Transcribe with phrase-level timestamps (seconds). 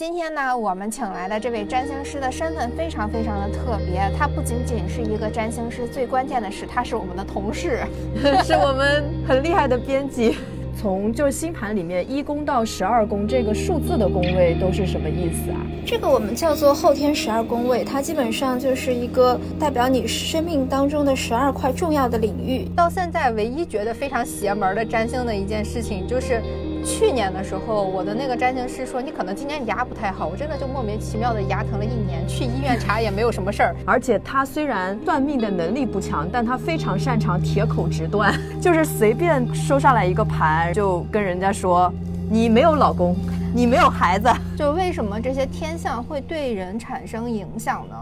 [0.00, 7.80] 今天呢，我们请来的这位占星师的身份非常非常的特别，他不仅仅是一个占星师，最关键的是他是我们的同事，
[8.42, 10.38] 是我们很厉害的编辑。
[10.80, 15.60] 从就是星盘里面一宫到十二宫这个数字的宫位都是什么意思啊？
[15.84, 22.66] 这个我们叫做后天十二宫位，它基本上就是一个代表你生命当中的十二块重要的领域。
[22.74, 26.42] 到现在唯一觉得非常邪门的占星的一件事情就是。
[26.84, 33.76] 去年的时候，我的那个占星师说你可能今年牙不太好，我真的就莫名其妙的牙疼了一年，去医院查也没有什么事儿。
[33.84, 41.92] 而且他虽然算命的能力不强， 但他非常擅长铁口直断，就是随便收上来一个盘就跟人家说
[42.30, 43.16] 你没有老公，
[43.54, 44.28] 你没有孩子。
[44.56, 47.96] 就为什么这些天象会对人产生影响呢？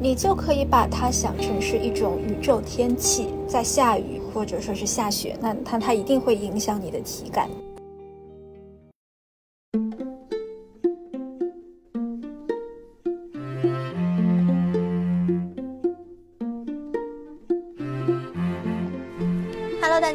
[0.00, 7.48] 你就可以把它想成是一种宇宙天气，在下雨或者说是下雪，那它它一定会影响你的体感。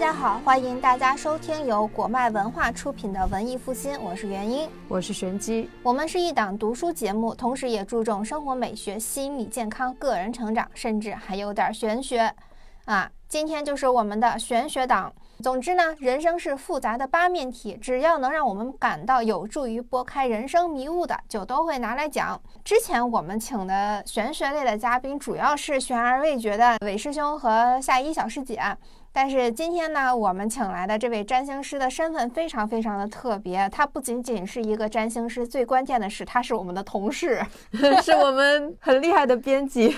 [0.09, 12.33] 家好，欢迎大家收听由果麦文化出品的文艺复兴，我是元英，我是玄机，我们是一档读书节目，同时也注重生活美学、心理健康、个人成长，甚至还有点玄学
[12.85, 13.07] 啊。
[13.27, 15.13] 今天就是我们的玄学党。
[15.43, 22.41] 总之呢，人生是复杂的八面体，只要能让我们感到有助于拨开人生迷雾的，就都会拿来讲。
[22.65, 28.59] 之前我们请的玄学类的嘉宾，主要是悬而未决的韦师兄和夏一小师姐。
[29.11, 33.67] 但是今天呢，我们请来的这位占星师的身份非常非常的特别。
[33.69, 37.43] 他不仅仅是一个占星师，最关键的是他是我们的同事，
[38.03, 39.97] 是我们很厉害的编辑。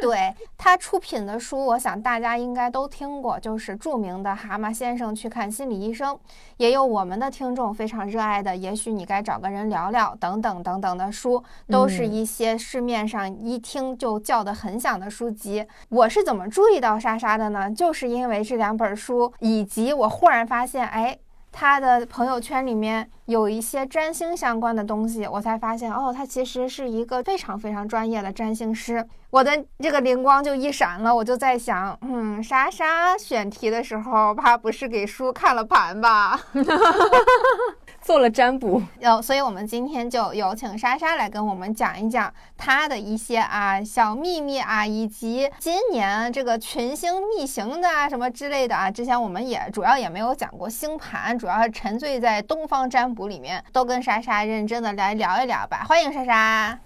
[0.00, 6.14] 对 他出品的书，我想大家应该都听过，就是著名的《蛤蟆先生去看心理医生》，
[6.58, 15.66] 也有我们的听众非常热爱的《也许你该找个人聊聊》等等等等的书，都是一些市面上一听就叫得很响的书籍。
[15.88, 17.68] 我是怎么注意到莎莎的呢？
[17.70, 18.44] 就是因为。
[18.54, 21.18] 这两本书，以及我忽然发现，哎，
[21.50, 29.04] 他的朋友圈里面有一些占星相关的东西，我才发现，哦，他其实是一个非常非常专业的占星师。
[29.30, 29.50] 我的
[29.80, 36.40] 这个灵光就一闪了，我就在想，嗯，莎莎选题的时候，怕不是给书看了盘吧？
[38.04, 48.90] 做了占卜，有，所以我们今天就有请莎莎来跟我们讲一讲她的一些啊小秘密啊，以及今年这个群星逆行的啊什么之类的啊。
[48.90, 55.86] 之前我们也主要也没有讲过星盘，主要是沉醉在东方占卜里面，都跟莎莎认真的来聊一聊吧。
[55.88, 56.78] 欢迎莎莎，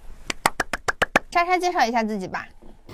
[1.33, 2.47] 莎莎介绍一下自己吧。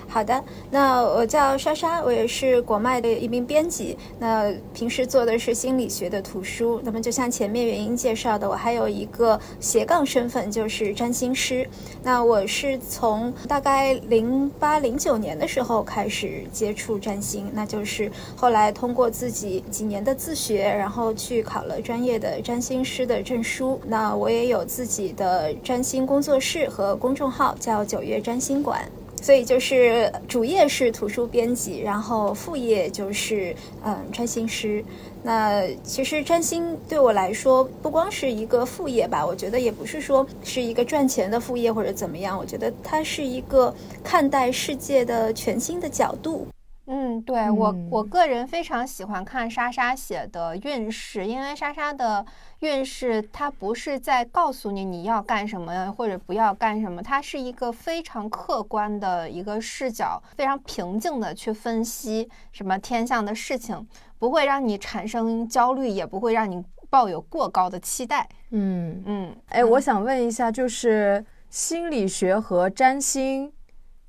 [0.07, 0.41] 好的，
[0.71, 3.97] 那我叫莎莎，我也是国脉的一名编辑。
[4.17, 6.79] 那平时做的是心理学的图书。
[6.85, 11.67] 那么就像前面原因介绍的，我还有一个斜杠身份，就是占星师。
[12.01, 23.81] 那我是从大概零八零九年的时候开始接触占星，那就是后来通过自己几年的自学，然后去考了专业的占星师的证书。
[23.85, 28.89] 那我也有自己的占星工作室和公众号，叫九月占星馆。
[29.25, 34.85] 所以就是主业是图书编辑，然后副业就是嗯占星师。
[35.23, 46.45] 那其实占星对我来说不光是一个副业吧，我觉得也不是说是一个赚钱的副业或者怎么样，我觉得它是一个看待世界的全新的角度。
[46.87, 52.23] 嗯，对我我个人非常喜欢看莎莎写的运势，因为莎莎的
[52.59, 63.87] 运势它不是在告诉你你要干什么或者不要干什么，它是一个非常客观的一个视角，非常平静的去分析什么天象的事情，
[64.19, 68.29] 不会让你产生焦虑，也不会让你抱有过高的期待。
[68.51, 73.51] 嗯嗯，哎，我想问一下，就是心理学和占星。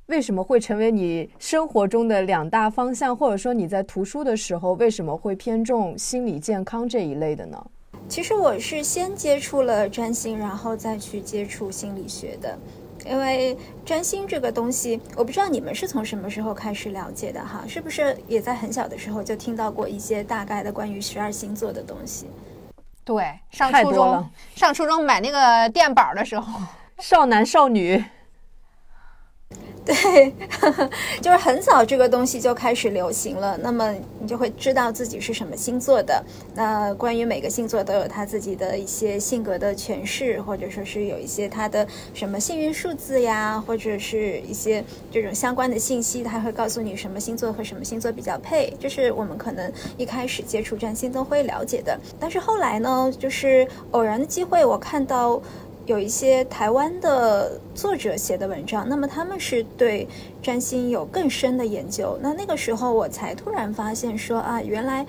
[0.06, 3.16] 为什么会成为你生活中的两大方向？
[3.16, 7.66] 或者说你在图书的时候为什么会偏重心理健康这一类的呢？
[8.08, 12.56] 其实我是先接触了占星，然后再去接触心理学的。
[13.04, 17.64] 因为占星这个东西，我不知道你们是从什么时候开始了解的哈？
[17.66, 22.26] 是不是也在很小的时候就听到过一些大概的关于十二星座的东西？
[23.04, 26.60] 对，上初中上初中买那个电板的时候，
[26.98, 28.04] 少男少女。
[29.86, 30.34] 对，
[31.22, 33.56] 就是很早这个东西就开始流行了。
[33.62, 36.20] 那么你就会知道自己是什么星座的。
[36.56, 48.76] 那关于每个星座都有他自己的一些性格的诠释，或者说是有一些他的什么幸运数字呀，或者是一些这种相关的信息，他会告诉你什么星座和什么星座比较配。
[48.80, 51.96] 这是我们可能一开始接触占星都会了解的。
[52.18, 55.40] 但是后来呢，就是偶然的机会，我看到。
[55.86, 60.06] 有一些台湾的作者写的文章，那么他们是对
[60.42, 62.18] 占星有更深的研究。
[62.20, 65.06] 那那个时候我才突然发现说啊，原来。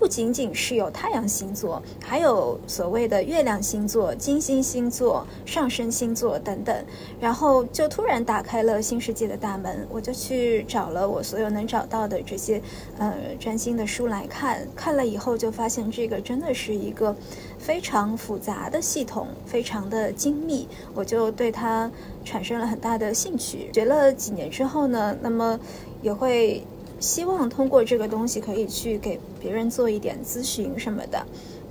[0.00, 6.74] 不仅仅是有太阳星座，还有所谓的月亮星座、金星星座、上升星座等等，
[7.20, 9.86] 然后就突然打开了新世界的大门。
[9.90, 12.62] 我就去找了我所有能找到的这些
[12.96, 17.14] 呃占星的书来看，看了以后就发现这个真的是一个
[17.60, 21.88] 非常复杂的系统，非常的精密，我就对它
[22.24, 23.70] 产生了很大的兴趣。
[23.72, 25.60] 学了几年之后呢，那么
[26.02, 26.64] 也会。
[26.98, 31.26] 希望通过这个东西可以去给别人做一点咨询什么的。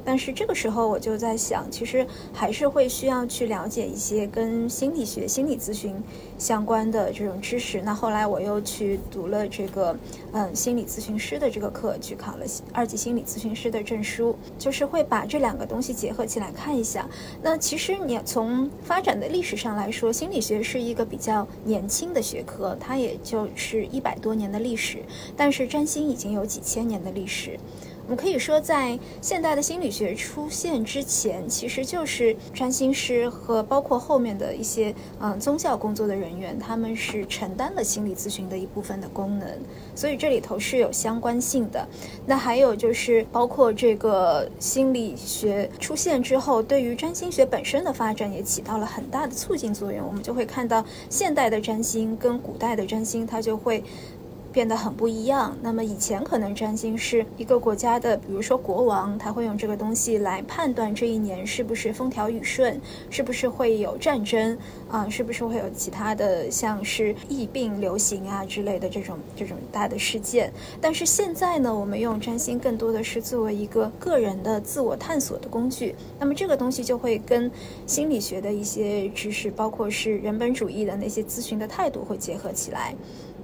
[0.09, 2.03] 但是这个时候我就在想，其实
[2.33, 5.95] 还是会需要去了解一些跟心理学、心理咨询
[6.39, 7.79] 相关的这种知识。
[7.83, 9.95] 那后来我又去读了这个
[10.31, 17.07] 嗯心理咨询师的这个课，去考了二级心理咨询师的证书，就是会把这两个东西结合起来看一下。
[17.43, 25.03] 那其实你从发展的历史上来说，心理学是一个比较年轻的学科，它也就是一百多年的历史，
[25.37, 27.59] 但是占星已经有几千年的历史。
[28.09, 39.47] 我们可以说，在现代的心理学出现之前，其实就是占星师和包括后面的一些嗯宗教工作的人员，他们是承担了心理咨询的一部分的功能，
[39.93, 41.87] 所以这里头是有相关性的。
[42.25, 50.03] 那还有就是，包括这个心理学出现之后，对于占星学本身的发展也起到了很大的促进作用。
[50.07, 53.83] 我们就会看到，现代的占星跟古代的占星，它就会。
[54.51, 55.55] 变得很不一样。
[55.61, 62.79] 那么以前可能占星是一个国家的，比如说国王，他会用这个东西来判断这一年是不是风调雨顺，
[63.09, 64.57] 是不是会有战争
[64.89, 70.51] 啊，是不是会有其他的像是疫病流行啊之类的这种这种大的事件。
[70.81, 75.95] 但是现在呢，我们用占星更多的是作为一个个人的自我探索的工具。
[76.19, 77.51] 那么这个东西就会跟
[77.85, 82.95] 心理学的一些知识，包括是人本主义的那些咨询的态度会结合起来。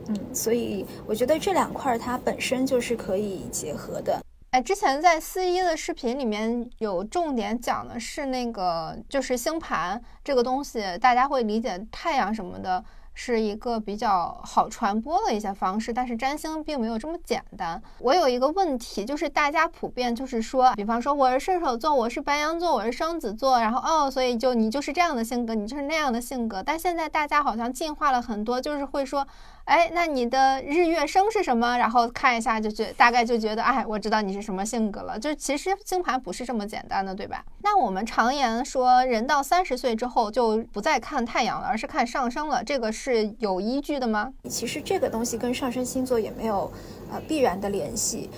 [0.08, 4.22] 嗯，所以我觉得这两块儿它本身就是可以结合的。
[4.52, 12.84] 哎，之前在四一的视频里面有重点讲的是那个，就是星盘这个东西，大家会理解太阳什么的。
[13.18, 17.82] 是一个比较好传播的一些方式，但是占星并没有这么简单。
[18.00, 26.62] 我有一个问题，就是大家普遍就是说，比方说我是射手座，我是白羊座，我是双子座，然后哦，所以就你就是这样的性格，你就是那样的性格。
[26.62, 29.26] 但现在大家好像进化了很多，就是会说，
[29.66, 31.78] 哎，那你的日月生是什么？
[31.78, 35.18] 然后看一下就觉大概就觉得，哎，我知道你是什么性格了。
[35.18, 37.44] 就其实星盘不是这么简单的，对吧？
[37.64, 43.06] 那我们常言说，人到三十岁之后就不再看太阳了，而是看上升了，这个是。
[43.06, 44.34] 是有依据的吗？
[44.50, 46.72] 其实这个东西跟上升星座也没有
[47.12, 48.32] 呃必然的联系。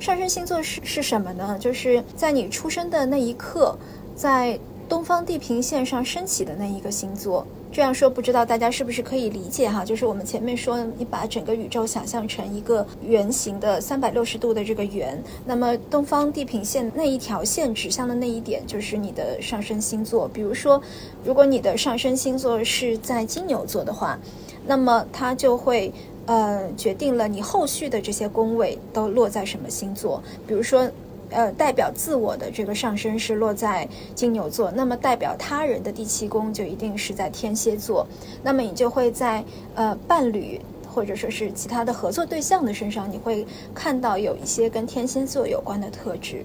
[0.00, 1.56] 上升星座是是什么呢？
[1.60, 3.78] 就是在你出生的那一刻，
[4.16, 4.58] 在
[4.88, 7.46] 东方地平线上升起的那一个星座。
[7.72, 9.84] 这样说不知道大家是不是可以理解哈？
[9.84, 20.28] 就是我们前面说，你把整个宇宙想象成一个圆形的三百六十度的这个圆，那么东方地平线那一条线指向的那一点就是你的上升星座。
[20.28, 20.82] 比如说，
[21.24, 24.18] 如果你的上升星座是在金牛座的话，
[24.66, 25.92] 那么它就会
[26.26, 30.20] 呃决定了你后续的这些宫位都落在什么星座。
[30.46, 30.90] 比如说。
[31.30, 38.06] 呃，代表自我的这个上升是落在金牛座，那么代表他人的第七宫就一定是在天蝎座，
[38.42, 39.44] 那么你就会在
[39.74, 46.44] 呃伴侣或者说是其他的合作对象的身上，你会看到有一些跟天蝎座有关的特质。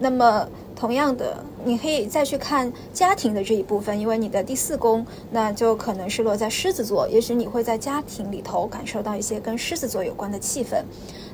[0.00, 10.84] 那么同样的，你可以再去看家庭的这一部分，因为你的第四宫那就可能是落在狮子座，也许你会在家庭里头感受到一些跟狮子座有关的气氛。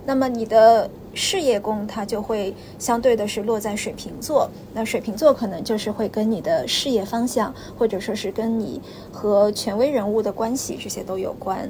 [0.06, 4.50] 那么你的事业宫，它就会相对的是落在水瓶座。
[4.74, 8.80] 那水瓶座可能就是会跟你的事业方向，或者说是跟你
[9.10, 11.68] 和权威人物的关系这些都有关。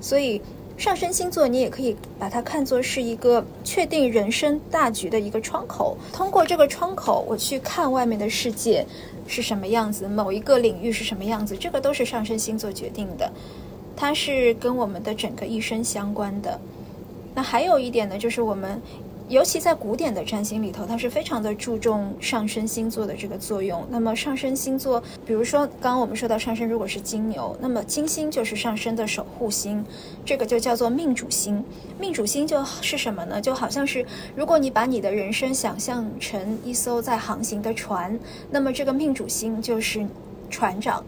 [0.00, 0.40] 所以
[0.76, 5.96] 上升星座你也可以把它看作是一个确定人生大局的一个窗口。
[6.12, 8.84] 通过这个窗口，我去看外面的世界
[9.26, 13.30] 是什么样子，某一个领域是什么样子，这个都是上升星座决定的。
[13.96, 16.58] 它是跟我们的整个一生相关的。
[17.34, 18.80] 那还有一点呢，就是我们，
[19.28, 23.86] 尤其在古典的占星里头，它是非常的注重上升星座的这个作用。
[23.90, 29.84] 那么上升星座，比如说刚刚我们说到上升如果是金牛，那么金星就是上升的守护星，
[30.24, 31.62] 这个就叫做命主星。
[31.98, 33.40] 命主星就是什么呢？
[33.40, 34.04] 就好像是
[34.34, 38.18] 如果你把你的人生想象成一艘在航行的船，
[38.50, 40.06] 那么这个命主星就是
[40.50, 41.04] 船长。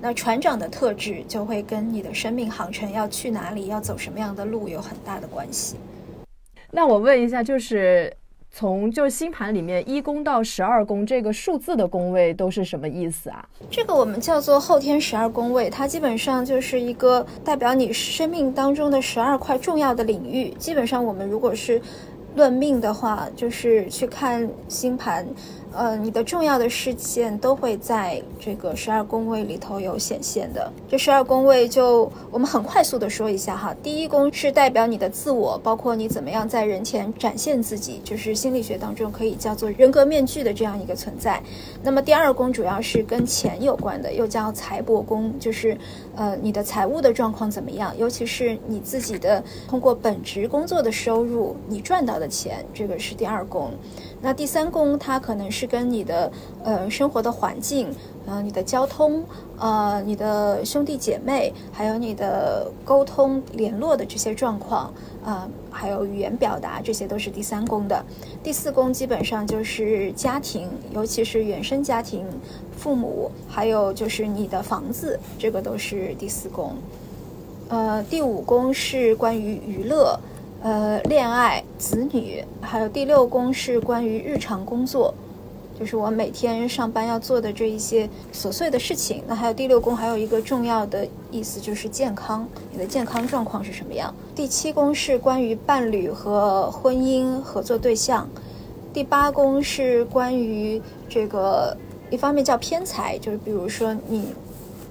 [0.00, 5.76] 那船长的特质就会跟你的生命航程要去哪里，要走什么样的路有很大的关系。
[6.70, 8.14] 那我问一下，就是
[8.50, 13.48] 从就星盘里面一宫到十二宫这个数字的宫位都是什么意思啊？
[13.70, 20.50] 这个我们叫做后天十二宫位，它基本上就是一个代表你生命当中的十二块重要的领域。
[20.58, 21.80] 基本上我们如果是
[22.38, 25.26] 论命的话，就是去看星盘。
[25.70, 30.72] 呃，你的重要的事件都会在这个十二宫位里头有显现的。
[30.88, 33.76] 这十二宫位就我们很快速的说一下哈。
[33.82, 41.38] 第一宫是代表你的自我，包括你怎么样在人前展现自己，就是心理学当中可以叫做人格面具的这样一个存在。
[41.82, 45.76] 那么第二宫主要是跟钱有关的，又叫财帛宫，就是
[46.18, 53.70] 呃你的财务的状况怎么样，尤其是你自己的通过本职工作的收入，你赚到的钱，这个是第二宫。
[54.20, 56.30] 那第三宫它可能是跟你的
[56.64, 57.88] 呃生活的环境，
[58.26, 59.22] 呃你的交通，
[59.60, 64.92] 呃你的兄弟姐妹，还有你的沟通联络的这些状况，
[65.28, 68.02] 啊还有语言表达，这些都是第三宫的。
[68.42, 72.24] 第四宫基本上就是家庭，尤其是原生家庭、
[72.78, 76.74] 父母，还有就是你的房子，这个都是第四宫。
[77.68, 80.18] 呃，第五宫是关于娱乐。
[80.60, 85.14] 呃，恋爱、子女，还有第六宫是关于日常工作，
[85.78, 89.22] 就是我每天上班要做的这一些琐碎的事情。
[89.26, 94.12] 那还有第六宫还有一个重要的意思就是健康，你的健康状况是什么样？
[94.34, 98.28] 第七宫是关于伴侣和婚姻合作对象，
[98.92, 101.76] 第八宫是关于这个
[102.10, 104.34] 一方面叫偏财，就是比如说你。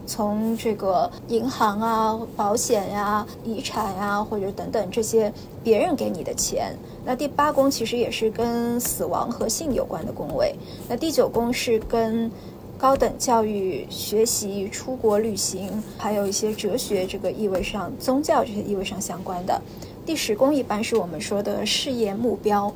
[0.07, 5.31] 从这个银行啊、保险呀、遗产呀，或者等等这些
[5.63, 6.73] 别人给你的钱，
[7.05, 10.55] 那第八宫其实也是跟死亡和性有关的宫位。
[10.87, 12.31] 那第九宫是跟
[12.77, 19.61] 高等教育、学习、出国旅行，还有一些哲学这个意味上、宗教这些意味上相关的。
[20.05, 22.71] 第十宫一般是我们说的事业目标，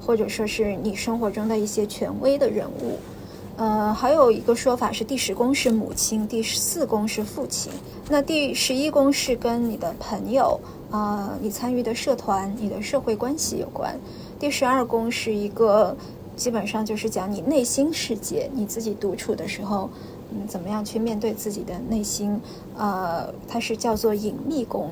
[0.00, 2.96] 或者说是你生活中的一些权威的人物。
[3.56, 7.72] 呃，还有一个说法是第十宫是母亲，第十四宫是父亲，
[8.10, 10.60] 那第十一宫是跟你的朋友
[10.90, 13.98] 啊，你参与的社团、你的社会关系有关。
[14.38, 15.96] 第十二宫是一个，
[16.36, 19.88] 基本上就是讲你内心世界，你自己独处的时候，
[20.30, 22.38] 嗯，怎么样去面对自己的内心？
[22.76, 24.90] 呃，它是叫做隐秘宫，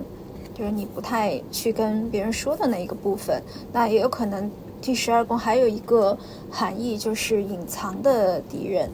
[0.54, 3.42] 就是你不太去跟别人说的那一个部分。
[3.70, 4.50] 那也有可能。
[4.84, 6.14] 第十二宫还有一个
[6.50, 8.90] 含义，就是隐藏的敌人，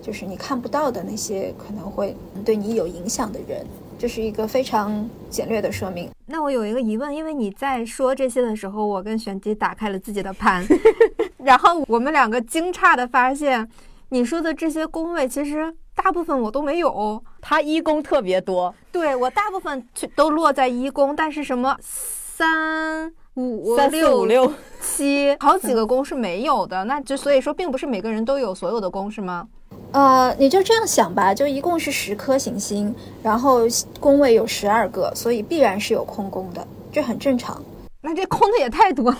[0.00, 3.62] 就是你看不到的那些可能会对你有影响的人。
[3.98, 6.10] 这是一个非常简略的说明。
[6.24, 10.66] 那我有一个疑问，因为你在说这些的时候，我跟玄机打开了自己的盘，
[11.36, 13.68] 然后我们两个惊诧的发现，
[14.08, 18.74] 你说的这些宫位其实大部分我都没有，他一宫特别多。
[18.90, 19.86] 对我大部分
[20.16, 23.12] 都落在一宫，但是什么三。
[23.34, 29.48] 五六七，好几个宫是没有的，那就所以说，并不是每个人都有所有的宫，是吗？
[29.90, 33.62] 呃，你就这样想吧，就一共是十颗行星，然后
[33.98, 37.60] 宫位有十二个，所以必然是有空宫的，这很正常。
[38.00, 39.18] 那这空的也太多了。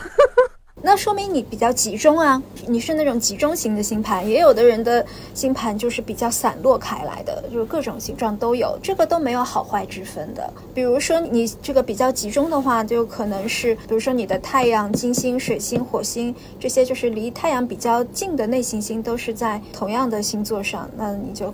[0.86, 10.52] 那说明你比较集中啊，你是那种集中型的星盘，也有的人的星盘就是比较散落开来的，就是各种形状都有，这个都没有好坏之分的。
[10.74, 21.52] 比如说你这个比较集中的话，就可能是，比如说你的太阳、金星、水星、火星这些，就是离太阳比较近的内行星都是在同样的星座上，那你就。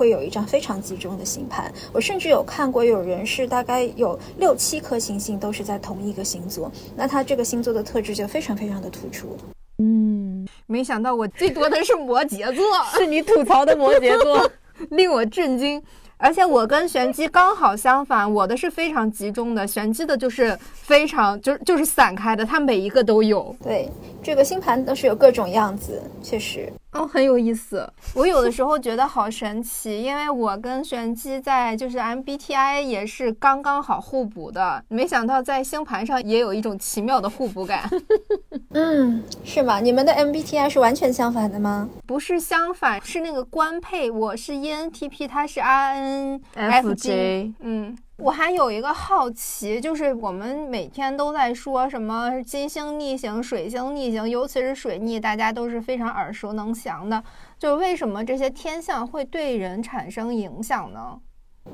[0.00, 9.36] 会有一张非常集中的星盘，我甚至有看过有人是大概有六七颗星星都是在同一个星座，那他这个星座的特质就非常非常的突出。
[9.76, 12.64] 嗯，没想到我最多的是摩羯座，
[12.96, 14.50] 是你吐槽的摩羯座，
[14.88, 15.82] 令我震惊。
[16.22, 23.54] 而且我跟玄机刚好相反，我的是非常集中的，玄机的就是非常就是就是散开的，它每一个都有。
[23.62, 23.88] 对，
[24.22, 26.70] 这个星盘都是有各种样子，确实。
[26.92, 27.88] 哦，很有意思。
[28.14, 37.88] 我有的时候觉得好神奇，因为我跟玄机在就是 MBTI 也是刚刚好互补的，没想到在星盘上也有一种奇妙的互补感。
[38.74, 39.78] 嗯，是吗？
[39.80, 41.88] 你们的 MBTI 是完全相反的吗？
[42.06, 47.54] 不是相反，是那个官配，我是 ENTP，他是 INFJ。
[47.60, 47.96] 嗯。
[48.22, 57.22] 我还有一个好奇，就是我们每天都在说什么金星逆行、水星逆行，尤其是水逆，大家都是非常耳熟能详的。
[57.58, 61.18] 就是为什么这些天象会对人产生影响呢？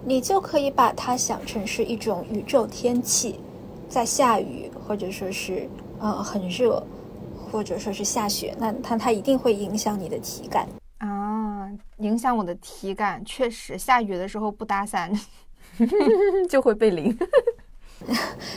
[0.04, 3.40] 你就可以把它想成是一种宇宙天气，
[3.88, 6.80] 在下雨，或者说是呃很热，
[7.50, 13.24] 或者说是下雪，那它它一定会影响你的体感啊，影响我的体感。
[13.24, 15.10] 确实，下雨的时候不打伞。
[16.48, 17.16] 就会被淋。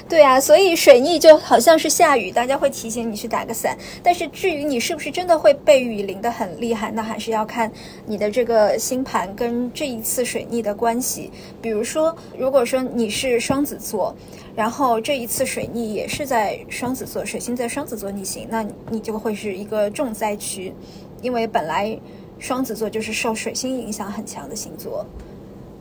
[0.07, 3.75] 对啊，所以水逆就好像是下雨，大家会提醒你去打个伞。
[4.03, 7.71] 但是至于你是不是真的会被雨淋得很厉害，那还是要看
[8.05, 11.31] 你的这个星盘跟这一次水逆的关系。
[11.61, 14.13] 比如说，如果说你是双子座，
[14.55, 20.73] 然后这一次水逆也是在双子座，水星在双子座逆行，那你就会是一个重灾区，
[21.21, 21.97] 因为本来
[22.39, 25.05] 双子座就是受水星影响很强的星座。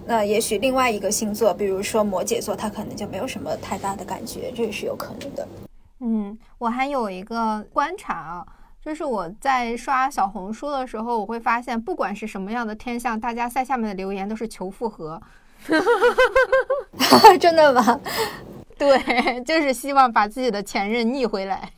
[0.08, 5.46] 那也许另外一个星座，比如说摩羯座，他可能就没有什么太大的感觉，这也是有可能的。
[6.00, 8.46] 嗯，我还有一个观察啊，
[8.82, 15.20] 就是我在刷小红书的时候，我会发现，不管是什么样的天象，大家在下面的留言都是求复合。
[17.38, 18.00] 真的吗？
[18.78, 21.70] 对，就是希望把自己的前任逆回来。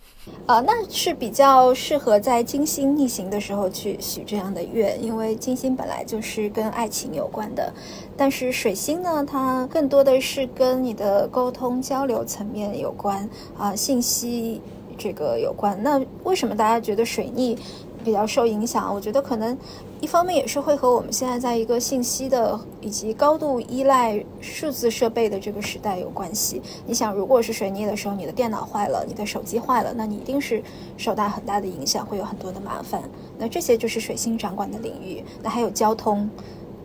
[0.46, 7.72] 啊，那是比较适合在金星逆行的时候去许这样的愿，因为金星本来就是跟爱情有关的，
[8.16, 14.60] 但是水星呢，它更多的是跟你的沟通交流层面有关啊，信息
[14.98, 15.80] 这个有关。
[15.82, 17.56] 那为什么大家觉得水逆
[18.04, 18.92] 比较受影响？
[18.94, 19.56] 我觉得可能。
[20.00, 26.62] 一方面也是会和我们现在在一个信息的以及高度依赖数字设备的这个时代有关系。
[26.86, 30.62] 你想，如果是水逆的时候，你的电脑坏了，你的手机坏了，那你一定是
[30.96, 33.02] 受到很大的影响，会有很多的麻烦。
[33.36, 35.22] 那这些就是水星掌管的领域。
[35.42, 36.30] 那还有交通，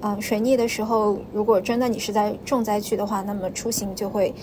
[0.02, 4.36] 嗯，水逆的时候，如果真的你是在重灾区的话，那么出行就会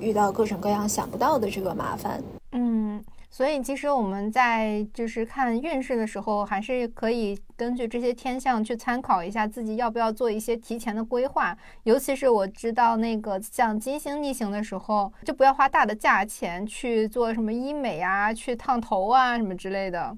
[0.00, 2.20] 遇到各种各样想不到的这个麻烦。
[2.50, 3.00] 嗯。
[3.32, 11.56] 所以，其实我们在就是看运势的时候，还是可以根据这些天象去参考一下自己要不要做一些提前的规划。
[11.84, 20.16] 尤其是我知道那个像金星逆行的时候，就不要花大的价钱去做什么医美啊、去烫头啊什么之类的。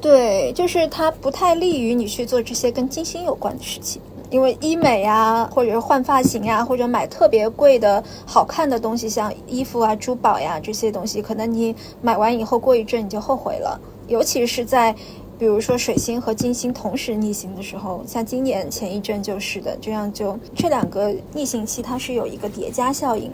[0.00, 4.02] 对，就是它不太利于你去做这些跟金星有关的事情。
[4.32, 13.78] 因为医美呀，或者是换发型呀，或者买特别贵的好看的东西，像衣服啊、珠宝呀这些东西，可能你买完以后过一阵你就后悔了。
[14.08, 14.90] 尤其是在，
[15.38, 23.30] 比如说水星和金星同时逆行的时候，像今年前一阵就是的，这样就这两个逆行期它是有一个叠加效应。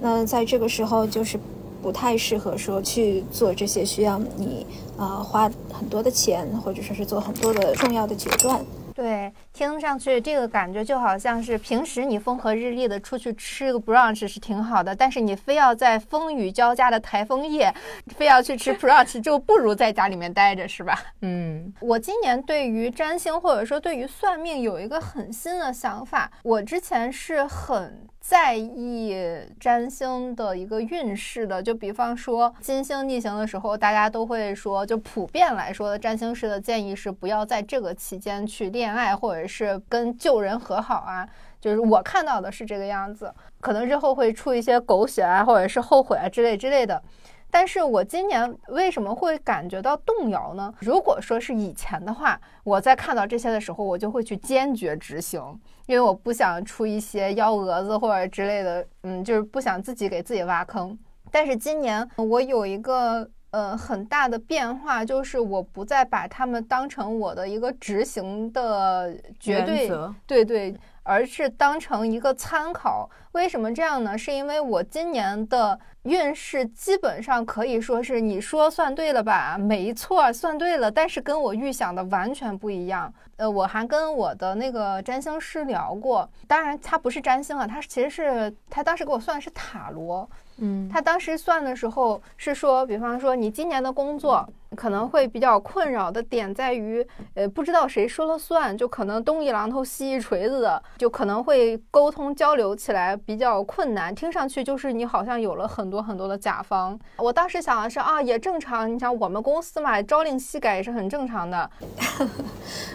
[0.00, 1.38] 那在这个时候就是
[1.80, 8.60] 不太适合说去做这些需要你啊花很多的钱，或者说是做很多的重要的决断。
[8.94, 17.72] 对，听上去这个感觉就好像是平时你风和日丽的出去吃个 brunch 是挺好的，但是你非要在风雨交加的台风夜，
[18.16, 20.98] 非要去吃 brunch，就不如在家里面待着，是吧？
[21.22, 28.08] 嗯，我今年对于占星或者说对于算命有一个很新的想法，我之前是很。
[28.30, 29.12] 在意
[29.58, 41.28] 占星的一个运势的，就比方说金星逆行的时候，大家都会说，就普遍来说的占星师的建议是不要在这个期间去恋爱，或者是跟旧人和好啊。
[41.60, 47.02] 就是我看到的是这个样子，可能日后会出一些狗血啊，或者是后悔啊之类之类的。
[47.50, 50.72] 但是我今年为什么会感觉到动摇呢？
[50.78, 55.42] 如果说是以前的话，我在看到这些的时候，我就会去坚决执行，
[55.86, 60.96] 因为我不想出一些幺蛾子或者之类的，嗯，就是不想自己给自己挖坑。
[61.30, 69.90] 但是今年我有一个呃很大的变化，就是我不再把他们当成我的一个执行的绝对，
[70.26, 70.76] 对对。
[71.02, 74.16] 而是当成一个参考，为什么这样呢？
[74.16, 79.56] 是因为我今年的运势基本上可以说是你说算对了吧？
[79.58, 83.12] 没错，算对了，但是跟我预想的完全不一样。
[83.36, 90.28] 呃，我还跟我的那个占星师聊过，当然他不是占星啊，他其实是他当时给我算的是塔罗。
[90.60, 94.46] 嗯，他当时算的时候是说，比方说你今年的工作
[94.76, 104.14] 可能会比较困扰的点在于，呃，不知道谁说了算，就可能东一榔头西一锤子的，就可能会沟通交流起来比较困难。
[104.14, 106.98] 听上去就是你好像有了很多很多的甲方。
[107.16, 111.70] 我当时想的是啊，也正常，你想我们公司嘛，朝令夕改也是很正常的。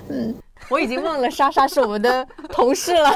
[0.09, 0.33] 嗯，
[0.69, 3.09] 我已经忘了莎莎是我们的同事了。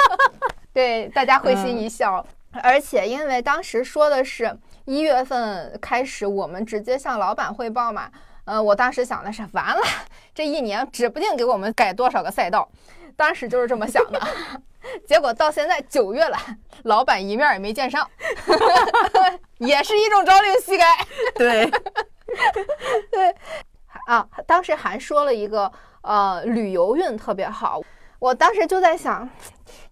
[0.72, 2.24] 对，大家会心一笑。
[2.62, 8.10] 而且，因为当时说的是一月份开始，我们直接向老板汇报嘛。
[8.44, 9.82] 呃，我当时想的是，完了，
[10.34, 12.68] 这一年指不定给我们改多少个赛道。
[13.16, 14.20] 当时就是这么想的。
[15.06, 16.36] 结果到现在九月了，
[16.84, 18.08] 老板一面也没见上，
[19.58, 20.84] 也是一种朝令夕改。
[21.36, 21.70] 对，
[23.12, 23.36] 对，
[24.06, 27.80] 啊，当时还说了一个，呃，旅游运特别好。
[28.20, 29.26] 我当时就在想，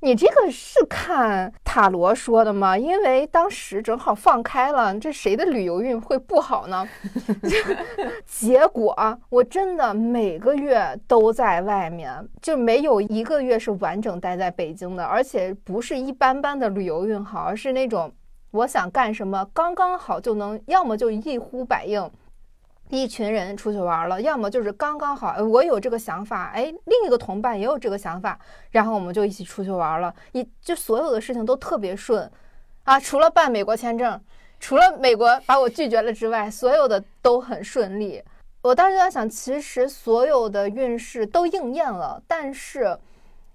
[0.00, 2.76] 你这个是看塔罗说的吗？
[2.76, 6.86] 因为当时正好放开了，这谁的旅游运会不好呢？
[8.26, 8.94] 结果
[9.30, 18.12] 我真的每个月都在外面，就没有一个月是完整待在北京的，而且不是一般般的旅游运好，而是那种
[18.50, 22.10] 我想干什么，刚刚好就能，要么就一呼百应，
[22.90, 28.38] 一群人出去玩了，要么就是刚刚好，我有这个想法，哎，另一个同伴也有这个想法，
[28.70, 32.31] 然后我们就一起出去玩了，一就所有的事情都特别顺，
[32.85, 34.20] 啊，除了办美国签证，
[34.59, 38.22] 除了美国把我拒绝了之外，所有的都很顺利。
[38.62, 42.98] 我当时就在想，其实所有的运势都应验了，但是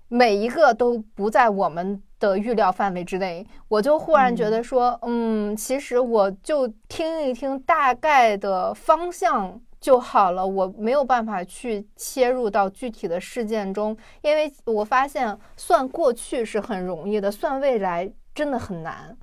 [0.07, 2.01] 每一个都不在我们。
[2.29, 19.15] 的预料范围之内，我就忽然觉得说，嗯，其实我就听一听大概的方向就好了，我没有办法去切入到具体的事件中，因为我发现算过去是很容易的，算未来真的很难。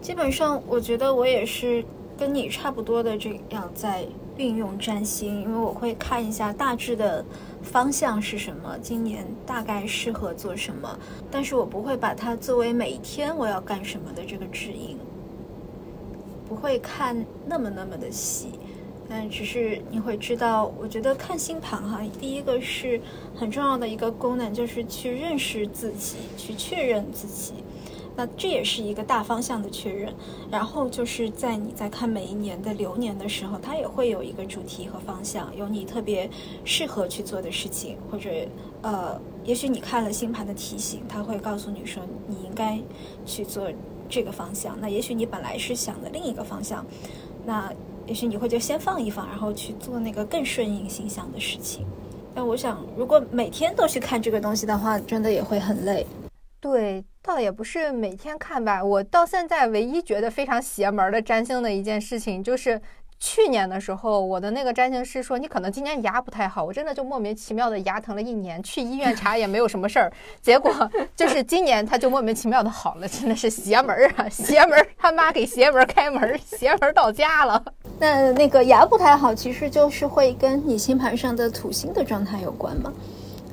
[0.00, 1.82] 基本上，我觉得我也是
[2.18, 4.04] 跟你差不多的这样在
[4.36, 7.24] 运用占星，因为我会看一下大致的。
[7.64, 8.76] 方向是什么？
[8.82, 10.98] 今年大概适合做什么？
[11.30, 14.98] 但是我不会把它作为每一天我要干什么的这个指引，
[16.46, 18.50] 不会看那么那么的细，
[19.08, 23.00] 但只是你会知道，我觉得看星盘哈，第一个是
[23.34, 27.63] 很重要的一个功能，就是去认识自己，去确认自己。
[28.16, 30.14] 那这也是一个大方向的确认，
[30.50, 36.30] 然后就是在你在看每一年的流年的时候，它也会有一个主题和方向，有你特别
[36.64, 38.30] 适合去做的事情，或者
[38.82, 42.80] 呃，也许你看了星盘的提醒，它会告诉你说你应该
[43.26, 43.68] 去做
[44.08, 44.78] 这个方向。
[44.80, 46.86] 那也许你本来是想的另一个方向，
[47.44, 47.72] 那
[48.06, 51.84] 也许你会就先放一放，然后去做那个更顺应形象的事情。
[52.32, 56.06] 但我想，如果每天都去看这个东西的话，真的也会很累。
[56.60, 57.04] 对。
[57.26, 62.78] 倒也不是每天看吧，我到现在唯一觉得非常邪门的占星的一件事情，就是
[63.18, 70.70] 去年的时候，我的那个占星师说你可能今年牙不太好，我真的就莫名其妙的牙疼了一年，去医院查也没有什么事儿，结果
[71.16, 77.64] 就是今年他就莫名其妙的好了，真的是邪门啊，邪门他妈给邪门开门，邪门到家了。
[77.98, 82.92] 那那个牙不太好，其实就是会跟你星盘上的土星的状态有关吗？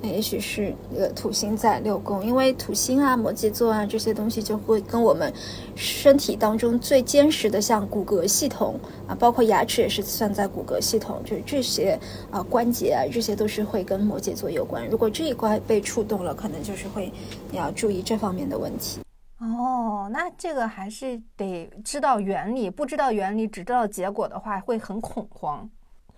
[0.01, 5.31] 也许是那个土星在六宫，因为土星啊、摩羯座啊这些东西就会跟我们
[5.75, 11.99] 身体当中最坚实的，像骨骼系统啊，包括牙齿也是算在骨骼系统，就是这些
[12.31, 14.87] 啊关节啊，这些都是会跟摩羯座有关。
[14.89, 17.11] 如果这一块被触动了，可能就是会
[17.51, 19.01] 要注意这方面的问题。
[19.39, 25.69] 哦，那这个还是得知道原理，不知道原理只知道结果的话，会很恐慌。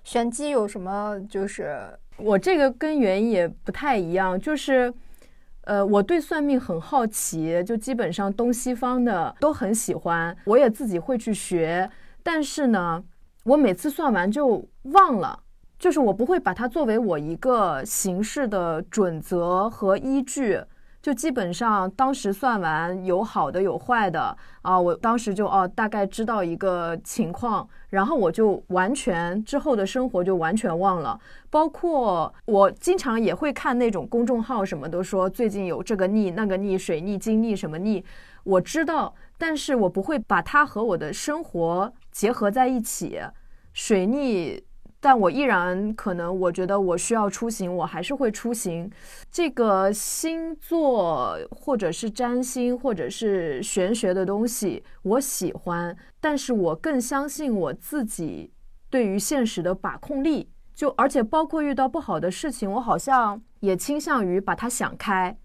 [0.06, 1.78] 玄机有什么就是？
[2.18, 4.94] 我这个跟原也不太一样，就是，
[5.62, 11.90] 呃，我对算命很好奇，就基本上东西方的都很喜欢，我也自己会去学，
[12.22, 13.04] 但是呢，
[13.44, 15.40] 我每次算完就忘了，
[15.78, 20.62] 就是我不会把它作为我一个行事的准则和依据。
[21.04, 31.20] 就基本上当时算完有好的有坏的啊，我当时就哦大概知道一个情况，然后我就完全之后的生活就完全忘了。
[31.50, 38.02] 包括我经常也会看那种公众号，什么都说最近有这个逆那个逆水逆金逆什么逆，
[38.46, 43.20] 我知道，但是我不会把它和我的生活结合在一起，
[43.74, 44.64] 水逆。
[45.04, 48.90] 但我依然可能，我觉得我需要出行，我还是会出行。
[49.30, 58.50] 这个星座或者是占星或者是玄学的东西，我喜欢，但是我更相信我自己
[58.90, 60.50] 对于现实的把控力。
[60.74, 65.38] 就而且包括遇到不好的事情，我好像也倾向于把它想开。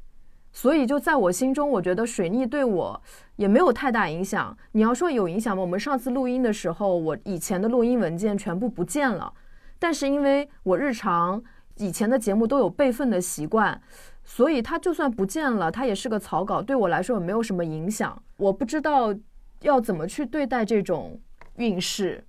[0.52, 3.02] 所以就在我心中，我觉得水逆对我
[3.34, 4.56] 也没有太大影响。
[4.70, 5.60] 你要说有影响吗？
[5.60, 9.34] 我们上次录音的时候，我以前的录音文件全部不见了。
[9.78, 11.42] 但是因为我日常
[11.76, 13.80] 以前的节目都有备份的习惯，
[14.24, 18.20] 所以它就算不见了，它也是个草稿，对我来说也没有什么影响。
[18.36, 19.14] 我不知道
[19.62, 21.20] 要怎么去对待这种
[21.56, 22.24] 运势，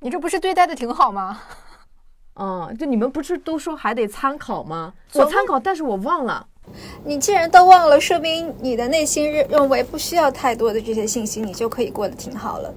[0.00, 1.40] 你这不是对待的挺好吗？
[2.36, 4.94] 嗯，就你们不是都说还得参考吗？
[5.14, 6.46] 我参考，但是我忘了。
[7.04, 12.72] 你既然都忘了，说明你的内心认认为不需要太多的这些信息，你就可以过得挺好了。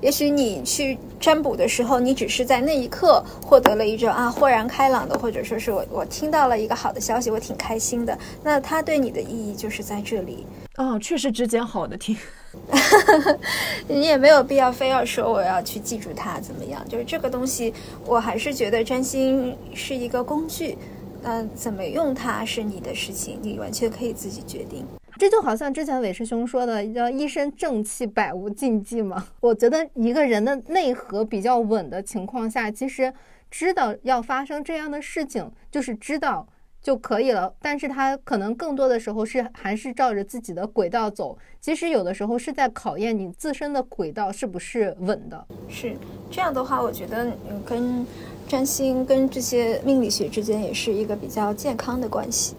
[0.00, 8.18] 也许你去占卜的时候，你只是在那一刻获得了一种啊豁然开朗的，或者说是我我听到了一个好的消息，我挺开心的。
[8.42, 10.46] 那它对你的意义就是在这里。
[10.76, 12.16] 哦，确实只捡好的 听。
[13.86, 16.82] 你也没有必要非要说我要去记住它怎么样？
[16.88, 17.72] 就是这个东西，
[18.06, 20.76] 我还是觉得占星是一个工具，
[21.22, 24.84] 嗯，怎么用它是你的事情，你完全可以自己决定。
[25.16, 29.26] 这就好像之前韦师兄说的，叫一身正气，百无禁忌嘛。
[29.40, 33.12] 我觉得一个人的内核比较稳的情况下，其实
[33.50, 36.46] 知道要发生这样的事情，就是知道
[36.82, 37.52] 就可以了。
[37.60, 45.46] 但是他可能更多的时候是还是照着自己的轨道走，其实有的时候是在考验你自身的轨道是不是稳的。
[45.68, 45.94] 是
[46.30, 48.06] 这样的话，我觉得嗯，跟
[48.48, 52.56] 占星跟这些命理学之间也是一个比较健康的关系，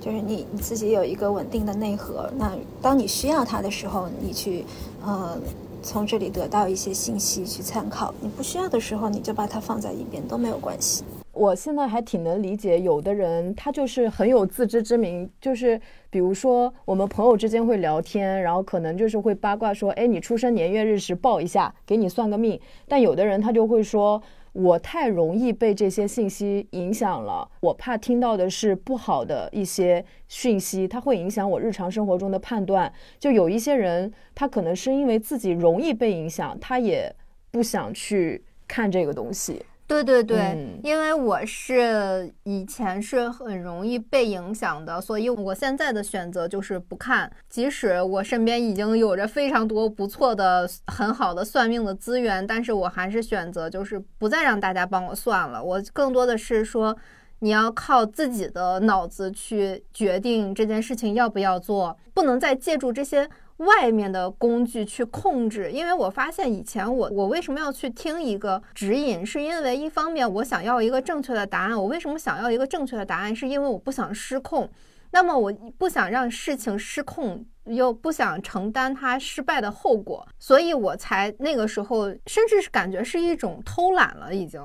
[0.00, 4.64] 就是你你自己有一个稳定的内核，那当你需要它的时候，你去
[5.04, 5.38] 呃。
[5.82, 11.02] 从这里得到一些信息去参考，你不需要的时候你就把它放在一边都没有关系。
[11.32, 22.60] 我现在还挺能理解，有的人他就是很有自知之明，就是比如说我们朋友之间会聊天，然后可能就是会八卦说，哎，你出生年月日时报一下，给你算个命。
[22.86, 24.22] 但有的人他就会说。
[24.52, 32.92] 我太容易被这些信息影响了，我怕听到的是不好的一些讯息，它会影响我日常生活中的判断。
[33.18, 37.14] 就有一些人，他可能是因为自己容易被影响，他也
[37.50, 39.62] 不想去看这个东西。
[39.90, 47.28] 对对对，因为我是以前是很容易被影响的，所以我现在的选择就是不看。
[47.48, 55.60] 即使我身边已经有着非常多不错的、很好的算命的资源，但是我还是选择就是不再让大家帮我算了。
[55.60, 56.96] 我更多的是说，
[57.40, 63.28] 你要靠自己的脑子去决定这件事情要不要做，不能再借助这些。
[63.60, 71.76] 外面的工具去控制，因为我发现以前我我为什么要去听一个指引，是因为一方面我想要一个正确的答案。
[71.76, 74.68] 我为什么想要一个正确的答案，是因为我不想失控。
[75.12, 84.62] 那么我不想让事情失控，又不想承担它失败的后果，所以我才那个时候甚至是感觉是一种偷懒了，已经，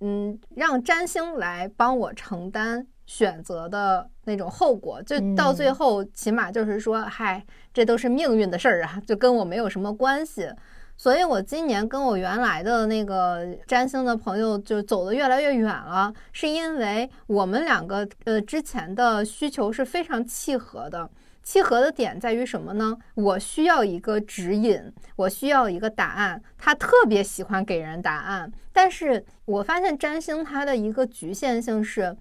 [0.00, 2.86] 嗯，让占星来帮我承担。
[3.08, 7.42] 选择的那种后果，就到最后，起码就是说，嗨，
[7.72, 10.46] 这都是命运的事儿啊，就跟我没有什么关系。
[10.94, 21.08] 所以，我今年跟我原来的那个占星的朋友就走得越来越远了，是因为我们两个呃之前的需求是非常契合的。
[21.42, 22.94] 契合的点在于什么呢？
[23.14, 26.42] 我需要一个指引，我需要一个答案。
[26.58, 32.14] 他特别喜欢给人答案，但是我发现占星它的一个局限性是。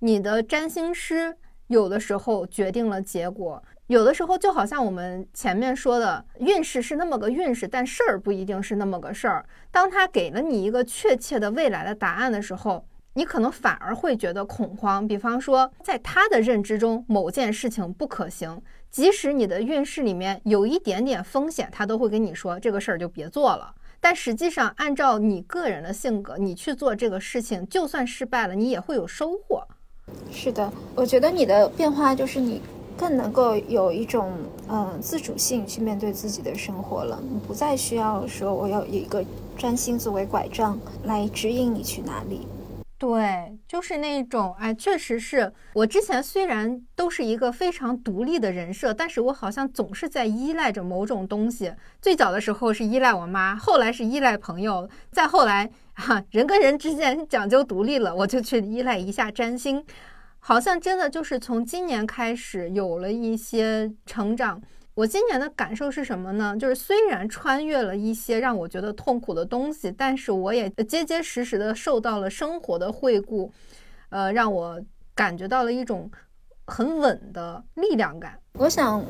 [0.00, 1.34] 你的占星师
[1.68, 9.46] 有的时候决定了结果，有的时候就好像我们前面说的，运势是那么个运势，但事儿不一定是那么个事儿。
[9.70, 15.08] 当他给了你一个确切的未来的答案的时候，你可能反而会觉得恐慌。
[15.08, 23.74] 比方说，在他的认知中，某件事情不可行，即使你的运势里面有一点点风险，他都会跟你说这个事儿就别做了。
[23.98, 29.66] 但实际上，按照你个人的性格，你去做这个事情，就算失败了，你也会有收获。
[30.30, 32.60] 是的，我觉得你的变化就是你
[32.96, 34.32] 更能够有一种
[34.68, 39.24] 嗯自主性去面对自己的生活了，你不再需要说我要有一个
[39.56, 42.46] 占星作为拐杖来指引你去哪里。
[42.98, 51.72] 对，就是那种哎，确实是我之前虽然都是一个非常独立的人设，但是我好像总是在依赖着某种东西。
[52.00, 55.70] 最早的时候是依赖我妈，后来是依赖朋友，再后来。
[55.96, 59.82] 哈，人跟人之间讲究独立了，我就去依赖一下占星，
[60.38, 64.60] 好像真的就是从今年开始有了一些成长。
[64.94, 66.54] 我今年的感受是什么呢？
[66.58, 73.50] 就是虽然穿越了一些让我觉得痛苦的东西，但是我也结结实实的受到了生活的惠顾，
[74.10, 74.80] 呃，让我
[75.14, 76.10] 感觉到了一种
[76.66, 78.38] 很稳的力量感。
[78.54, 79.02] 我想。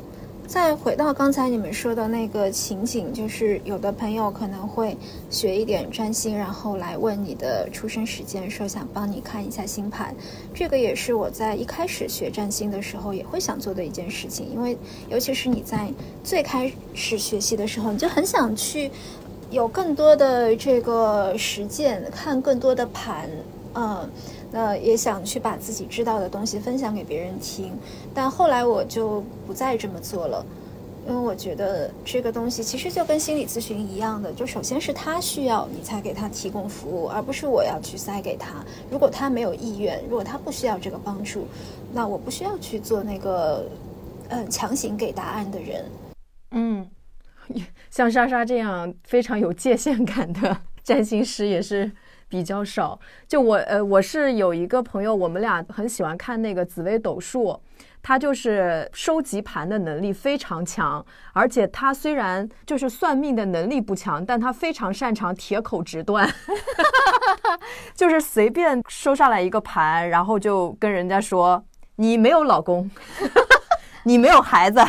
[0.47, 4.97] 再回到刚才你们说的那个情景，就是有的朋友可能会
[5.29, 10.15] 学一点占星，然后来问你的出生时间，说想帮你看一下星盘。
[10.55, 14.79] 这个也是我在一开始学占星的时候也会想做的一件事情，因为
[15.09, 18.91] 尤其是你在最开始学习的时候，你就很想去
[19.51, 23.29] 有更多的这个实践，看更多的盘，
[23.75, 24.09] 嗯。
[24.59, 27.77] 那也想去把自己知道的东西分享给别人听，
[28.15, 30.43] 但后来我就不再这么做了，
[31.07, 38.65] 因为我觉得这个东西其实就跟心理咨询一样的，就首先是他需要你才给他提供服务，而不是我要去塞给他。
[38.91, 41.47] 如果他没有意愿，如果他不需要这个帮助，
[41.93, 43.69] 那我不需要去做那个，
[44.29, 45.85] 嗯，强行给答案的人。
[46.53, 46.89] 嗯，
[47.93, 51.93] 像莎莎这样非常有界限感的占星师也是。
[52.29, 57.61] 比较少，就我呃，我是有一个朋友，我们俩很喜欢看那个紫微斗数，
[58.03, 66.29] 他就是收集盘的能力非常强，而且他虽然就是算命的能力不强，但他非常擅长铁口直断，
[67.95, 71.65] 就是随便收上来一个盘，然后就跟人家说
[71.97, 72.91] 你没有老公，
[74.05, 74.81] 你没有孩子。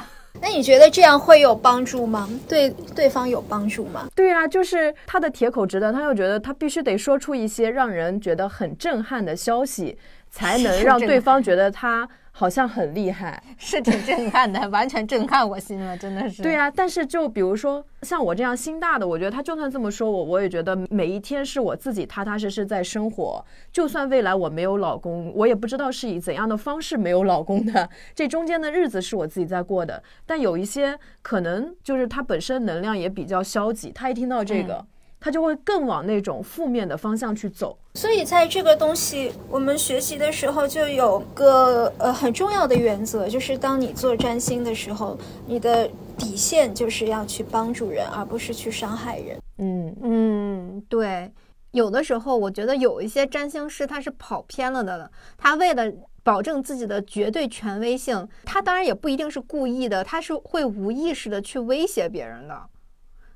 [0.41, 2.29] 那你觉得这样会有帮助吗？
[2.47, 4.07] 对对方有帮助吗？
[4.15, 9.97] 对啊，就是他的铁口直断，他又觉得他必须得说出一些让人觉得很震撼的消息，
[10.29, 12.07] 才能让对方觉得他。
[12.39, 16.43] 好像很厉害，是挺震撼的， 完全震撼我心了，真的是。
[16.43, 23.43] 对啊，但是就比如说像我这样心大的，我觉得他就算这么说我，我也觉得每一天是我自己踏踏实实在生活。
[23.71, 30.03] 就算未来我没有老公，我也不知道是以怎样的方式没有老公的，这中间的日子是我自己在过的。
[30.27, 34.85] 但有一些可能就是他本身能量也比较消极，他一听到这个。
[35.19, 49.39] 他就会更往那种负面的方向去走，所以在这个东西我们学习的时候，就有个呃很重要的原则，就是当你做占星的时候，你的底线就是要去帮助人，而不是去伤害人。
[49.57, 51.31] 嗯嗯，对。
[51.71, 55.91] 有的时候，我觉得有一些占星师他是跑偏了的，他为了
[56.23, 62.59] 保证自己的绝对权威性，他当然也不一定是故意的，他是会无意识的去威胁别人的。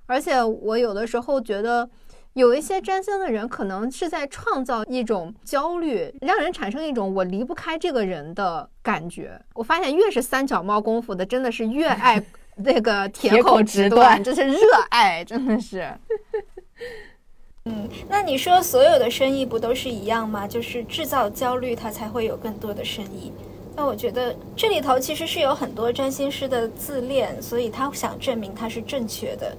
[0.05, 1.89] 而且我有的时候觉得，
[2.33, 9.39] 有一些占星的人可能是在创造一种焦虑，让人产生一种我离不开这个人的感觉。
[9.53, 12.21] 我发现越是三脚猫功夫的，真的是越爱
[12.57, 14.59] 那个铁口直断，这是热
[14.89, 15.87] 爱，真的是。
[17.65, 20.47] 嗯，那你说所有的生意不都是一样吗？
[20.47, 23.31] 就是制造焦虑，它才会有更多的生意。
[23.75, 29.55] 那我觉得这里头其实是有很多占星师的自恋，所以他想证明他是正确的。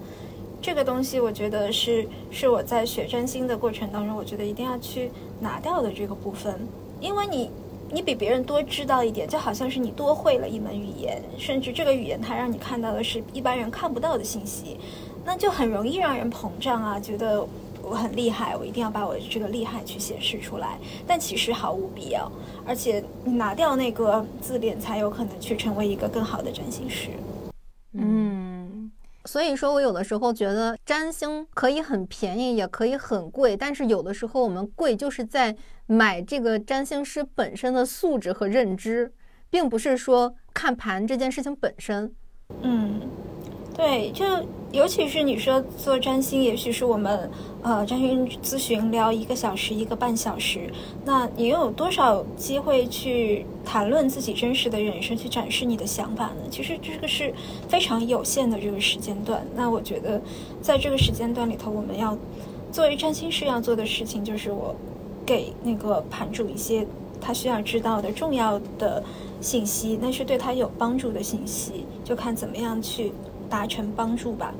[0.62, 6.57] 这个东西，我觉得是是我在学占星的过程当中，我觉得一定要去拿掉的这个部分，
[7.01, 7.51] 因为你
[7.90, 14.79] 你比别人多知道一点，就好像是你多会了一门语言，甚至这个语言它让你看到的是一般人看不到的信息，
[15.25, 17.44] 那就很容易让人膨胀啊，觉得
[17.83, 22.31] 我很厉害，我一定要把我这个厉害去显示出来，但其实毫无必要，
[22.64, 27.09] 而且你拿掉那个自恋，才有可能去成为一个更好的占星师。
[27.94, 28.41] 嗯。
[29.24, 33.56] 所以说，我有的时候觉得占星可以很便宜，也可以很贵。
[33.56, 35.56] 但是有的时候我们贵，就是在
[35.87, 39.12] 买这个占星师本身的素质和认知，
[39.48, 42.12] 并不是说看盘这件事情本身。
[42.62, 43.00] 嗯。
[43.74, 44.24] 对，就
[44.70, 47.30] 尤其是你说做占星，也许是我们
[47.62, 50.70] 呃占星咨询聊一个小时、一个半小时，
[51.06, 56.42] 那你又有多少机会去谈论自己真实的人生，去展示你的想法呢？
[56.50, 57.32] 其实这个是
[57.66, 59.42] 非常有限的这个时间段。
[59.56, 60.20] 那我觉得，
[60.61, 62.16] 在这个时间段里头，我们要
[62.70, 64.74] 作为占星师要做的事情，就是我
[65.24, 66.87] 给那个盘主一些
[67.20, 69.02] 他需要知道的重要的
[69.40, 73.12] 信息，那是对他有帮助的信息，就看怎么样去。
[73.52, 74.54] 达成帮助吧。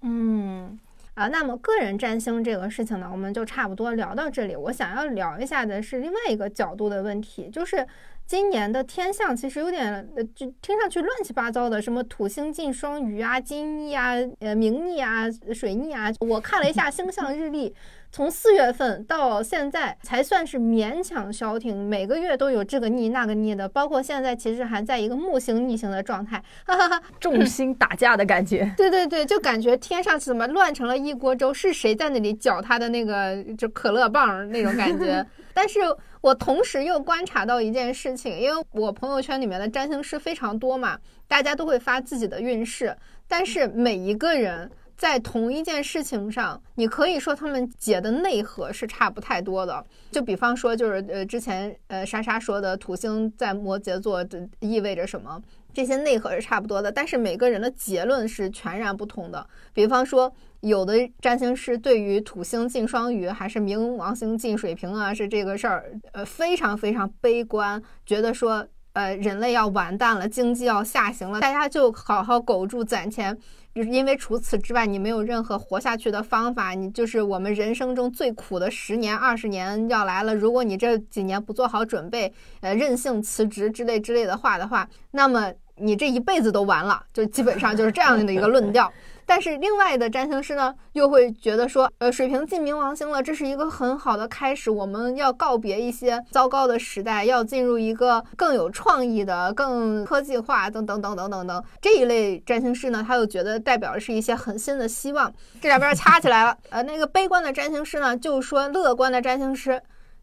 [0.00, 0.76] 嗯，
[1.14, 4.56] 啊，那么个人占星这个事情呢，我们就差不多聊到这里。
[4.56, 7.86] 我想要聊一下的是另外一个角度的问题，就是
[8.26, 16.10] 今年的天象其实有点，就听上去乱七八糟的，什么土星进双鱼啊、金逆啊、呃明逆啊、水逆啊。
[16.18, 17.72] 我看了一下星象日历。
[18.14, 28.70] 从四月份到现在才算是勉强消停，每个月都有这个逆那个逆的，包括现在其实还在一个木星逆行的状态，哈哈哈，重心打架的感觉。
[28.76, 35.26] 对对对，就感觉天上怎么乱成了一锅粥，是谁在那里搅他的那个就可乐棒那种感觉？
[35.54, 35.80] 但是
[36.20, 42.94] 我同时又观察到一件事情，因为我朋友圈里面的占星师非常多嘛，大家都会发自己的运势，
[43.26, 44.70] 但是每一个人。
[45.02, 49.84] 在同一件事情上，你可以说他们解的内核是差不太多的。
[50.12, 55.42] 就比方说，就是呃，之前呃莎莎说的土星在摩羯座的意味着什么，
[55.74, 59.44] 这些内核是差不多的，但是每个人的结论是全然不同的。
[59.74, 73.36] 比方说，有的占星师对于土星进双鱼还是冥王星进水瓶啊，是这个事儿，呃，非常非常悲观，觉得说，呃，人类要完蛋了，经济要下行了，大家就好好苟住攒钱。
[73.74, 76.72] 就是因为除此之外，你没有任何活下去的方法。
[76.74, 80.34] 你就是我们人生中最苦的十年、二十年要来了。
[80.34, 87.02] 如果你这几年不做好准备，呃，任性辞职之类之类的话的话，那么你这一辈子都完了。
[87.14, 88.92] 就基本上就是这样的一个论调。
[89.24, 106.56] 但是另外的占星师呢，又会觉得说，呃，水瓶进冥王星了，这是一个很好的开始，我们要告别一些糟糕的时代，要进入一个更有创意的、更科技化等等等等等等这一类占星师呢，他又觉得代表的是一些很新的希望，这两边掐起来了。
[106.70, 109.80] 呃，那个悲观的占星师呢，就说乐观的占星师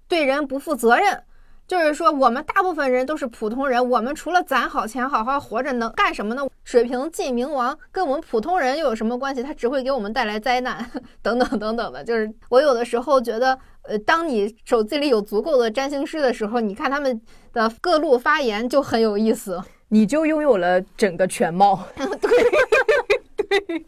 [0.07, 1.23] 对人不负责任。
[1.69, 6.41] 就是说，我们大部分人都是普通人，我们除了攒好钱、好好活着，能干什么呢？
[6.63, 9.43] 水瓶进冥王跟我们普通人又有什么关系？
[9.43, 10.83] 他只会给我们带来灾难，
[11.21, 12.03] 等等等等的。
[12.03, 17.21] 就是我有的时候觉得，呃，当你手机里有足够的占星师的时候，你看他们
[17.53, 21.79] 的各路发言就很有意思， 你就拥有了整个全貌。
[22.19, 23.85] 对，对。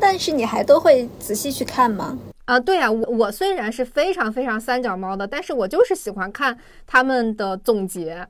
[0.00, 2.16] 但是你还都会仔细去看吗？
[2.44, 8.26] 啊，对呀，我我虽然是非常非常三脚猫的，但是我就是喜欢看他们的总结。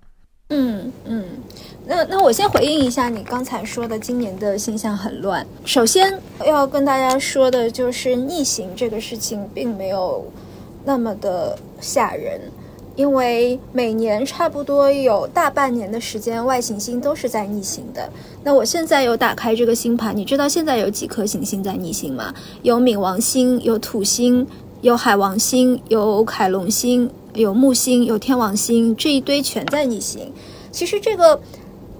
[0.51, 1.25] 嗯嗯，
[1.87, 5.47] 那那我先回应一下你刚才说的，今年的现象很乱。
[5.65, 10.31] 首先要跟大家说的就是逆行这个事情并没有
[10.85, 12.39] 那么的吓人，
[13.03, 18.09] 因为每年差不多有大半年的时间，外行星都是在逆行的。
[18.45, 22.33] 那我现在有打开这个星盘，你知道现在有几颗行星在逆行吗？
[22.63, 24.47] 有冥王星，有土星，
[24.83, 27.11] 有海王星，有凯龙星。
[27.35, 30.33] 有木星，有天王星，这一堆全在逆行。
[30.71, 31.41] 其实这个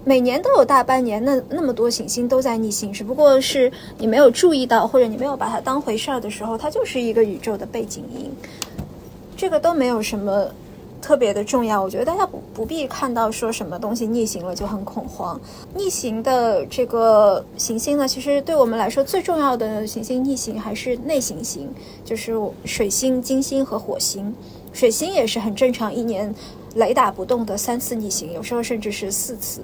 [0.05, 8.31] 每年都有大半年，那那么多行星都在逆行，只不过是你没有注意到，或者你没有把它当回事儿的时候，它就是一个宇宙的背景音。
[9.35, 10.47] 这个都没有什么
[11.03, 11.83] 特别的重要。
[11.83, 15.39] 我觉得大家不不必看到说什么东西逆行了就很恐慌。
[15.75, 21.69] 逆行的这个行星呢，其实对我们来说最重要的行星逆行还是内行星，
[22.05, 22.33] 就是
[22.63, 24.33] 水星、金星和火星。
[24.71, 26.33] 水星也是很正常，一年
[26.75, 29.61] 雷打不动的三次逆行，有时候甚至是四次。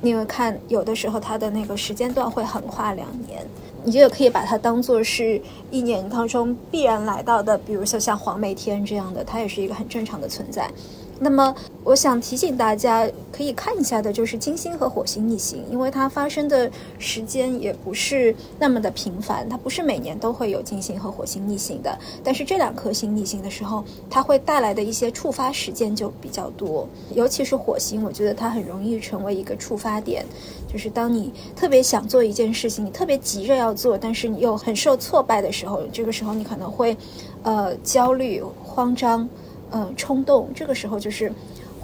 [0.00, 3.44] 你会看，有的时候它的那个时间段会横跨两年，
[3.88, 10.70] 你就可以把它当做是一年当中必然来到的，比如说像黄梅天这样的，它也是一个很正常的存在。
[11.20, 21.98] 那么，我想提醒大家可以看一下的，就是金星和火星逆行，因为它发生的时间也不是那么的频繁，它不是每年都会有金星和火星逆行的。
[22.22, 30.24] 但是这两颗星逆行的时候，它会带来的一些触发时间就比较多，尤其是火星，我觉得它很容易成为一个触发点，
[30.72, 36.96] 就是当你特别想做一件事情，你特别急着要做，但是你又很受挫败的时候，这个时候你可能会，
[37.42, 39.28] 呃，焦虑、慌张。
[39.70, 41.32] 嗯，冲动这个时候就是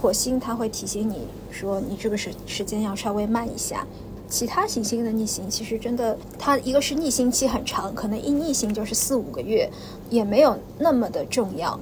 [0.01, 3.87] 火星，它会提醒你说你这个时时间要稍微慢一下。
[4.27, 9.71] 其他行星的逆行其实真的，它一个是逆行期很长，可能一逆行就是四五个月，
[10.11, 11.79] 也没有那么的重要。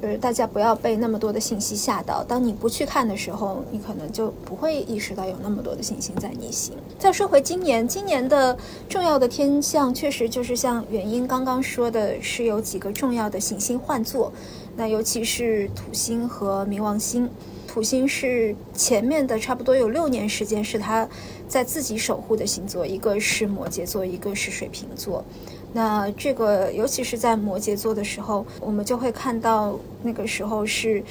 [0.00, 2.22] 就是大家不要被那么多的信息吓到。
[2.22, 6.74] 当你不去看的时候，你可能就不会意识到有那么多的行星在逆行。
[6.98, 8.56] 再说回今年，今年的
[8.90, 14.30] 重要的天象确实就是像原因刚刚说的，是有几个重要的行星换座。
[14.76, 17.28] 那尤其是土星和冥王星，
[17.66, 21.08] 土星是前面的差不多有六年时间是他
[21.48, 25.24] 在自己守护的星座，一个是摩羯座，一个是水瓶座。
[25.72, 31.02] 那这个尤其是在摩羯座的时候，我们就会看到那个时候是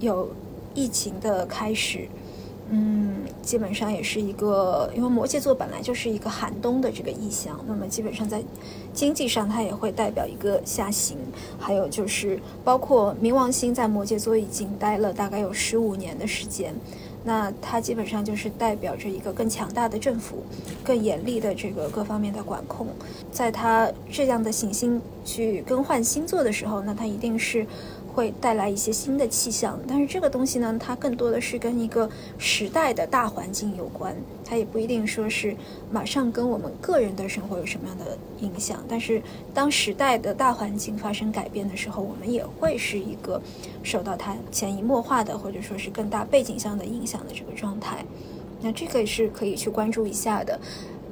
[0.00, 0.28] 有
[0.74, 2.08] 疫情的开始。
[2.76, 8.42] 嗯，基本上也是一个，因为摩羯座本来就是一个寒冬的这个意象，那么基本上在
[8.92, 11.16] 经济上它也会代表一个下行，
[11.56, 16.74] 还有就是包括冥王星在摩羯座已经待了大概有十五年的时间，
[17.22, 20.38] 那它基本上就是代表着一个更强大的政府，
[20.82, 22.88] 更严厉的这个各方面的管控，
[23.30, 27.64] 在它这样的行星去更换星座的时候，那它一定是。
[28.14, 32.08] 会带来一些新的气象，但是这个东西呢，它更多的是跟一个
[32.38, 35.56] 时代的大环境有关，它也不一定说是
[35.90, 38.82] 马上跟我们个人的生活有什么样的影响。
[38.88, 39.20] 但是
[39.52, 43.42] 当时代的大环境发生改变的时候，我们也会是一个
[43.82, 48.04] 受到它潜移默化的，或者说是更大背景上的影响的这个状态。
[48.62, 50.58] 那这个是可以去关注一下的。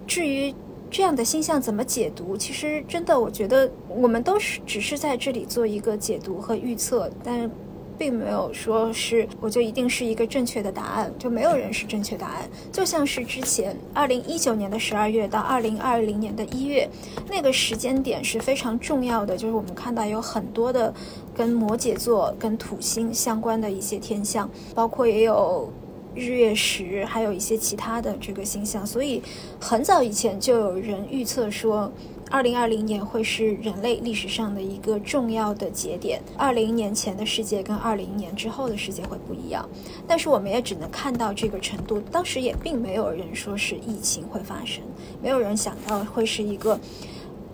[0.07, 0.55] 至于。
[0.93, 2.37] 这样的星象怎么解读？
[2.37, 7.51] 其实真的，我觉得我们都是只是在这里做一个解读和预测，但
[7.97, 12.47] 并没有说是我就一定是一个正确的答案，就没有人是正确答案。
[12.71, 16.87] 就像是之前二零一九年的十二月到二零二零年的一月，
[17.31, 20.93] 那个时间点是非常重要的，就是我们看到有很多的
[21.35, 25.73] 跟摩羯座、跟土星相关的一些天象，包括也有。
[26.15, 29.23] 日月食，还有一些其他的这个星象，所以
[29.61, 31.91] 很早以前就有人预测说，
[32.31, 36.21] 二零二零年会是人类历史上的一个重要的节点。
[36.37, 39.69] 二零年前的世界跟二零年之后的世界会不一样，
[40.07, 42.01] 但是我们也只能看到这个程度。
[42.11, 44.83] 当时也并没有人说是疫情会发生，
[45.23, 46.79] 没有人想到会是一个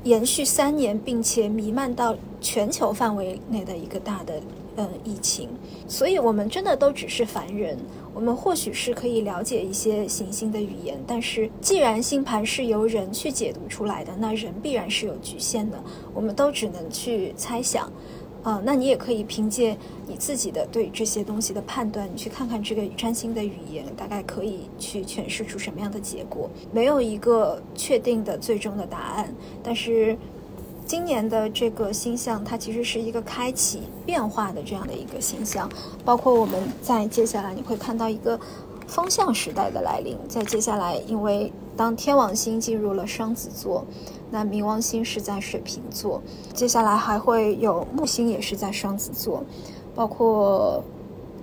[0.09, 4.41] 延续三年并且弥漫到全球范围内的一个大的
[4.77, 5.51] 嗯疫情。
[5.87, 7.77] 所以我们真的都只是凡人。
[8.15, 15.79] 我们或许是可以了解一些行星的语言，但是既然星盘是由人去解读出来的，那人必然是有局限的。
[16.13, 17.93] 我们都只能去猜想，
[18.49, 19.77] 啊，那你也可以凭借
[20.07, 26.49] 你自己的对这些东西的判断，你去看看这个占星的语言，大概可以去诠释出什么样的结果。
[26.73, 30.17] 没有一个确定的最终的答案，但是。
[30.89, 35.69] 今年的这个星象，它其实是一个开启变化的这样的一个星象，
[36.03, 38.41] 包括我们在接下来你会看到一个
[38.87, 40.17] 风向时代的来临。
[40.31, 43.87] 在接下来，因为当天王星进入了双子座，
[44.33, 46.21] 那冥王星是在水瓶座，
[46.53, 49.45] 接下来还会有木星也是在双子座，
[49.95, 50.83] 包括。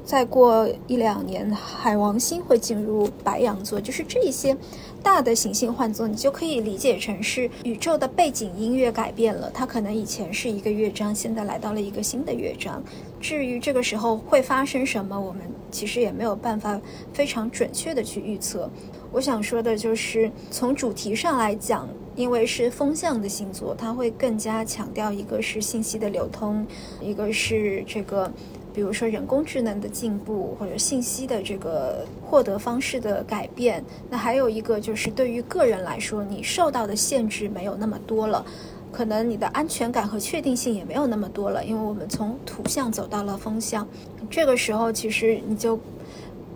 [0.06, 4.56] 再过一两年，海王星会进入白羊座，就是这一些
[5.02, 9.50] 大的行星换座，你就可以理解成是宇宙的背景音乐改变了。
[9.52, 12.84] 它可能以前是一个乐章，现在来到了一个新的乐章。
[13.20, 16.80] 至于这个时候会发生什么，我们其实也没有办法
[17.12, 18.70] 非常准确的去预测。
[19.12, 26.66] 我想说的就是，从主题上来讲，因为是风向的星座，它会更加强调一个是信息的流通，
[27.02, 28.32] 一个是这个。
[28.74, 38.46] 比如说人工智能的进步，或者信息的这个获得方式的改变，那还有一个就是对于个人来说，你受到的限制没有那么多了，
[38.92, 43.88] 可能你的安全感和确定性也没有那么多了，因为我们从图像走到了风向，
[44.30, 45.80] 这个时候其实你就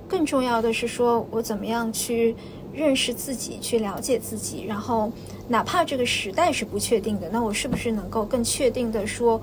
[0.09, 2.35] 更重要的是说我怎么样去
[2.73, 5.11] 认识自己，去了解自己，然后
[5.47, 9.39] 哪怕这个时代是不确定的，那我是不是能够更确定的说？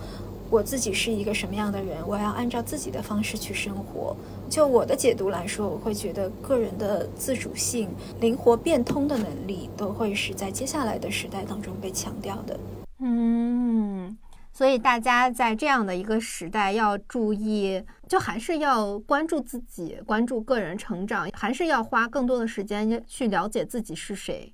[0.49, 1.99] 我自己是一个什么样的人？
[2.07, 4.17] 我要按照自己的方式去生活。
[4.49, 7.89] 就我的解读来说，我会觉得个人的自主性、
[8.21, 12.61] 灵活变通的能力，都会是在接下来的时代当中被强调的。
[13.01, 14.17] 嗯，
[14.53, 24.53] 所以大家在这样的一个时代要注意，就还是要关注自己，关注个人成长，还是要花更多的时间去了解自己是谁。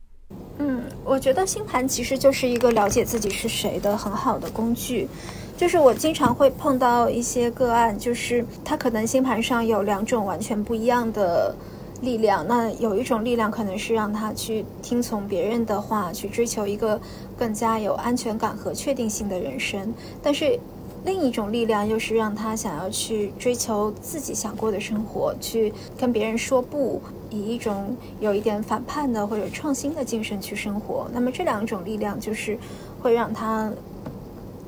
[0.58, 5.06] 嗯，我觉得星盘其实就是一个了解自己是谁的很好的工具。
[5.54, 11.54] 就是我经常会碰到一些个案，就是他可能星盘上有两种完全不一样的
[12.00, 12.44] 力量。
[12.48, 17.00] 那有一种力量可能是让他去听从别人的话，去追求一个
[17.38, 19.92] 更加有安全感和确定性的人生。
[20.22, 20.58] 但是
[21.04, 27.00] 另一种力量又是让他想要去追求自己想过的生活，去跟别人说不，
[27.30, 31.08] 以一种有一点反叛的或者创新的精神去生活。
[31.12, 32.58] 那么这两种力量就是
[33.00, 33.72] 会让他。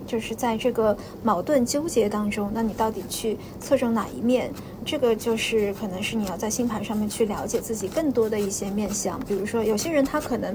[0.06, 4.52] 就是在这个矛盾纠结当中，那你到底去侧重哪一面？
[4.84, 9.18] 这个就是可能是你要在星盘上面去了解自己更多的一些面相。
[9.20, 10.54] 比如说，有些人他可能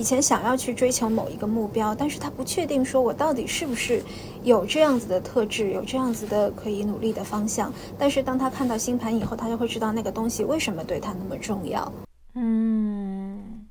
[0.00, 4.02] 以前想要去追求某一个目标，但是他不确定说我到底是不是
[4.42, 7.70] 有这样子的特质，有这样子的可以努力的方向。
[7.98, 11.92] 但是当他看到星盘以后，他就会知道那个东西为什么对他那么重要。
[12.32, 13.66] 嗯，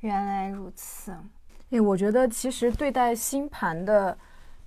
[0.00, 1.12] 原来如此。
[1.70, 4.18] 哎，我觉得其实对待星盘的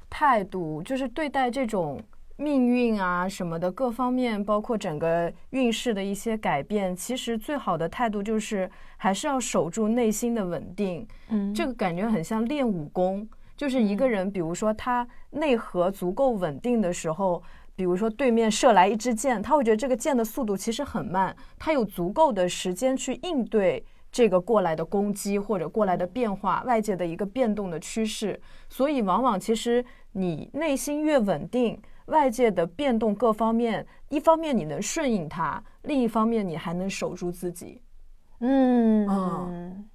[0.10, 2.02] 态度，就是对待这种
[2.40, 11.06] 命运啊什么的各方面，包括整个运势的一些改变，其实最好的态度就是还是要守住内心的稳定。
[11.28, 13.28] 嗯，这个感觉很像练武功，
[13.58, 17.44] 就是一个人，比如说他内核足够稳定的时候，
[17.76, 23.84] 比如说对面射来一支箭，他会觉得这个箭的速度其实很慢，他有足够的时间去应对。
[24.12, 31.80] 这个过来的攻击或者过来的变化，外界的一个变动的趋势，所以往往其实你内心越稳定，
[32.10, 37.82] 外界的变动各方面，一方面你能顺应它，另一方面你还能守住自己。
[38.40, 39.89] 嗯。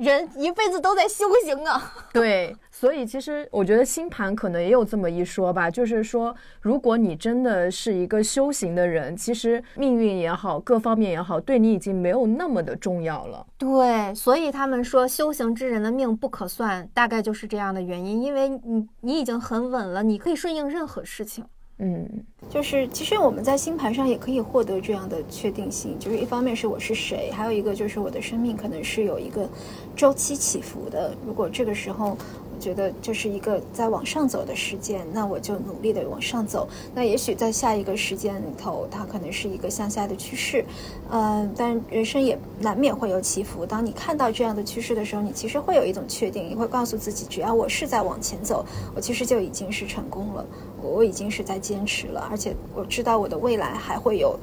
[0.00, 13.46] 人一辈子都在修行啊， 对，所以其实我觉得星盘可能也有这么一说吧，就是说，如果你真的是一个修行的人，其实命运也好，各方面也好，对你已经没有那么的重要了。
[13.58, 21.44] 对，所以他们说修行之人的命不可算，大概就是这样的原因，因为你你已经很稳了，你可以顺应任何事情。
[21.80, 22.08] 嗯，
[22.48, 29.48] 就是其实我们在星盘上也可以获得这样的确定性，就是一方面是我是谁，还有一个就是我的生命可能是有一个
[29.96, 31.14] 周期起伏的。
[31.26, 32.16] 如果这个时候。
[32.60, 36.68] 觉得这是一个在往上走的时间，那我就努力的往上走。
[36.94, 40.64] 那也许在下一个时间里头，它可能是一个向下的趋势，
[41.10, 43.64] 嗯，但人生也难免会有起伏。
[43.64, 50.44] 当你看到这样的趋势的时候，你其实会有一种确定，你会告诉自己，只要我是在往前走，我其实就已经是成功了，
[50.82, 54.38] 我已经是在坚持了，而且我知道我的未来还会有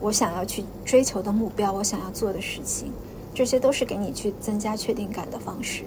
[0.00, 2.92] 我想要去追求的目标，我想要做的事情，
[3.32, 5.84] 这些都是给你去增加确定感的方式。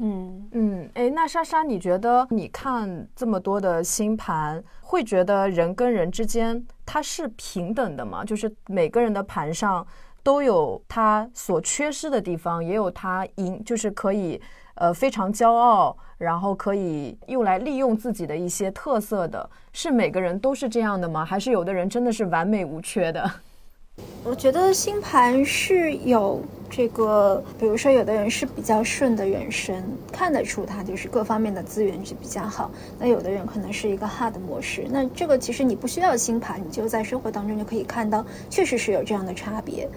[0.00, 8.24] 嗯嗯，哎，那莎莎，你觉得你看这么多的星盘，会觉得人跟人之间它是平等的吗？
[8.24, 9.84] 就是每个人的盘上
[10.22, 14.40] 都有他所缺失的地方，也有他赢，就是可以
[14.74, 21.24] 呃非常骄傲，然后可以用来利用自己的一些特色的，是每个人都是这样的吗？
[21.24, 23.28] 还是有的人真的是完美无缺的？
[24.22, 26.40] 我觉得星盘是有
[26.70, 32.70] 这个，比如说有的人是比较顺的人生，看得出他就是各方面的资源是比较好。
[32.98, 39.88] 那有的人可能是一个 hard 模式，那这个其实你不需要星盘，你就在生活当中就可以看到，确实是有这样的差别。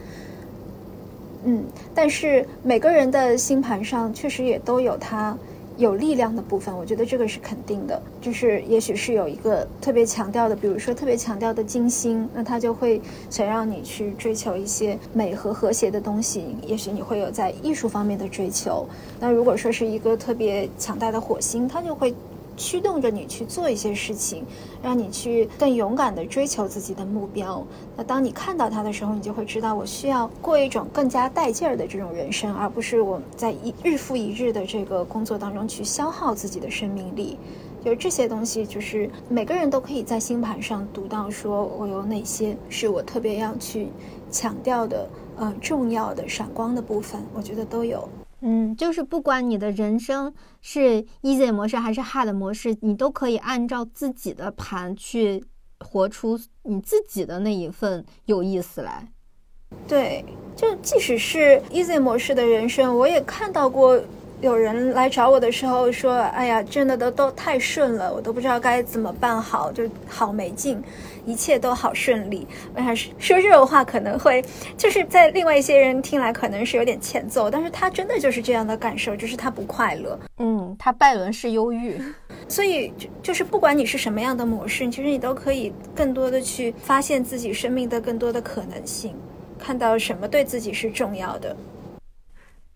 [1.44, 1.64] 嗯，
[1.94, 5.38] 但是每个人的星盘上确实也都有他。
[5.82, 8.02] 有力量的部分，我觉得这个是肯定的。
[8.22, 16.56] 就是也许是有一个特别强调的，比如说特别强调的金星，那它就会想让你去追求一些美和和谐的东西。
[16.66, 18.88] 也许你会有在艺术方面的追求。
[19.20, 22.14] 那如果说是一个特别强大的火星，它就会。
[22.62, 24.46] 驱动着你去做一些事情，
[24.84, 27.66] 让你去更勇敢地追求自己的目标。
[27.98, 37.36] 那当你看到它的时候，你就会知道，我需要过一种更加带劲儿的这种人生，而不是我在一日复一日的这个工作当中去消耗自己的生命力。
[37.84, 43.88] 就这些东西，就是每个人都可以在星盘上读到，说我有哪些是我特别要去
[44.30, 48.08] 强调的，呃，重要的闪光的部分，我觉得都有。
[48.42, 55.44] 嗯，就是不管你的人生是 easy 模式还是 hard 模式，你都可以按照自己的盘去
[55.80, 59.08] 活出你自己的那一份有意思来。
[59.88, 60.26] 对，
[60.56, 64.02] 就即使是 easy 模式的人生，我也看到过。
[64.42, 70.82] 有人来找我的时候说：“哎呀，真的都都太顺了，我都不知道该怎么办好，就好没劲，
[71.26, 73.12] 一切都好顺利。”我想说
[73.42, 74.44] 这种话可能会
[74.78, 80.20] 就是在另外一些人听来可能是有点欠揍，但是他真的就是这样的感受，就是他不快乐。
[80.38, 82.02] 嗯，他拜伦式忧郁，
[82.48, 89.16] 所以就就是不管你是什么样的模式，其实你都可以更多的去发现自己生命的更多的可能性，
[89.60, 91.56] 看到什么对自己是重要的。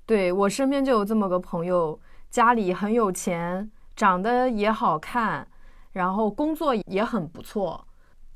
[0.05, 5.47] 对我身边就有这么个朋友，家里很有钱，长得也好看，
[5.93, 7.87] 然后工作也很不错，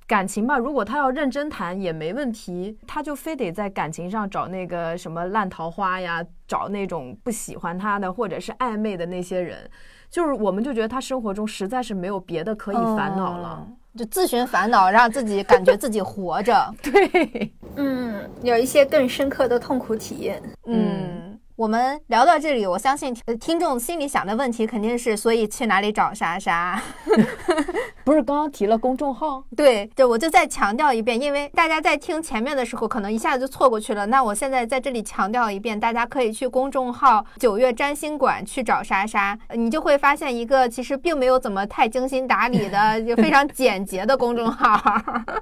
[0.10, 9.70] 感情吧，如果他要认真谈也没问题，他就非得在感情上找那个什么烂桃花呀，找那种不喜欢他的或者是暧昧的那些人，
[10.10, 16.74] 就是我们就觉得他生活中实在是没有别的可以烦恼了，就自寻烦恼，让自己感觉自己活着。
[16.82, 21.29] 对，嗯，有一些更深刻的痛苦体验，嗯。
[21.60, 26.82] 我们聊到这里，我相信听众心里想的问题肯定是：所以去哪里找莎莎？
[28.06, 29.44] 不是刚刚提了公众号？
[29.58, 34.06] 对，对我就再强调一遍，因为大家在听前面的时候，可能一下子就错过去了。
[34.06, 44.82] 那我现在在这里强调一遍，大家可以去公众号“九月占星馆”去找莎莎，你就会发现一个其实并没有怎么太精心打理的，就非常 简洁的公众号。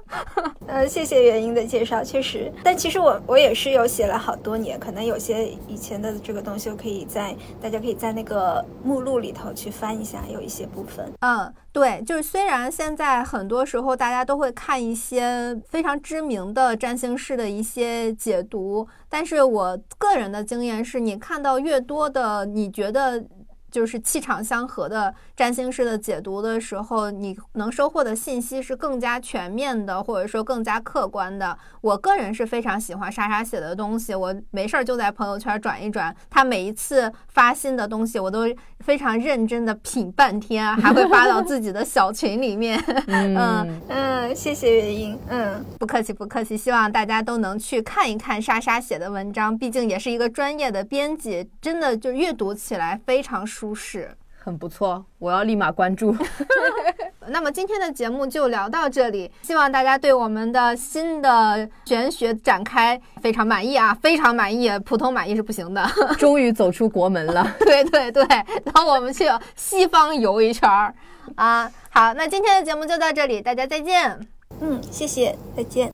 [0.66, 6.07] 呃，谢谢原因的介绍，确实，但其实我我也是有写了好多年，可能有些以前的。
[6.22, 11.12] 这个东西可以在大家可以在那个目录里头去翻一下，有一些部分。
[11.20, 23.24] 嗯，对，就是虽然现在很多时候大家都会看一些非常知名的占星师的一些解读，但是我个人的经验是，你看到越多的，你觉得。
[23.70, 31.56] 就是气场相合的占星师的解读的时候，你能收获的信息是更加全面的，或者说更加客观的。
[31.80, 36.14] 我个人是非常喜欢莎莎写的东西，我没事儿就在朋友圈转一转。
[36.30, 38.44] 她每一次发新的东西，我都
[38.80, 42.82] 非常认真的品半天，还会发到自己的小群里面。
[43.08, 45.18] 嗯嗯，谢谢原因。
[45.28, 53.46] 嗯，不客气不客气，希望大家都能去看一看莎莎写的文章，毕竟也是一个专业的编辑，真的就阅读起来非常。
[53.57, 56.14] 舒适，很不错，我要立马关注。
[57.30, 65.86] 那么今天的节目就聊到这里，希望大家对我们的新的玄学展开非常满意啊，非常满意，普通满意是不行的。
[66.16, 68.24] 终于走出国门了，对对对，
[68.64, 69.24] 然后我们去
[69.56, 70.94] 西方游一圈儿
[71.34, 71.70] 啊。
[71.90, 74.18] 好，那今天的节目就到这里，大家再见。
[74.60, 75.92] 嗯，谢谢，再见。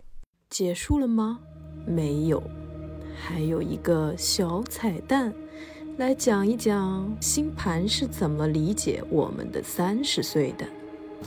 [0.49, 1.41] 结束了吗？
[1.85, 2.41] 没有，
[3.17, 5.35] 还有一个小彩蛋。
[5.97, 10.67] 来讲一讲星盘是怎么理解我们的三十岁的。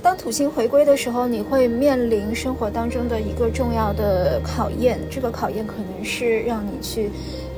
[0.03, 4.99] 当土星回归的时候，你会面临生活当中的一个重要的考验。
[5.09, 7.09] 这个考验可能是让你去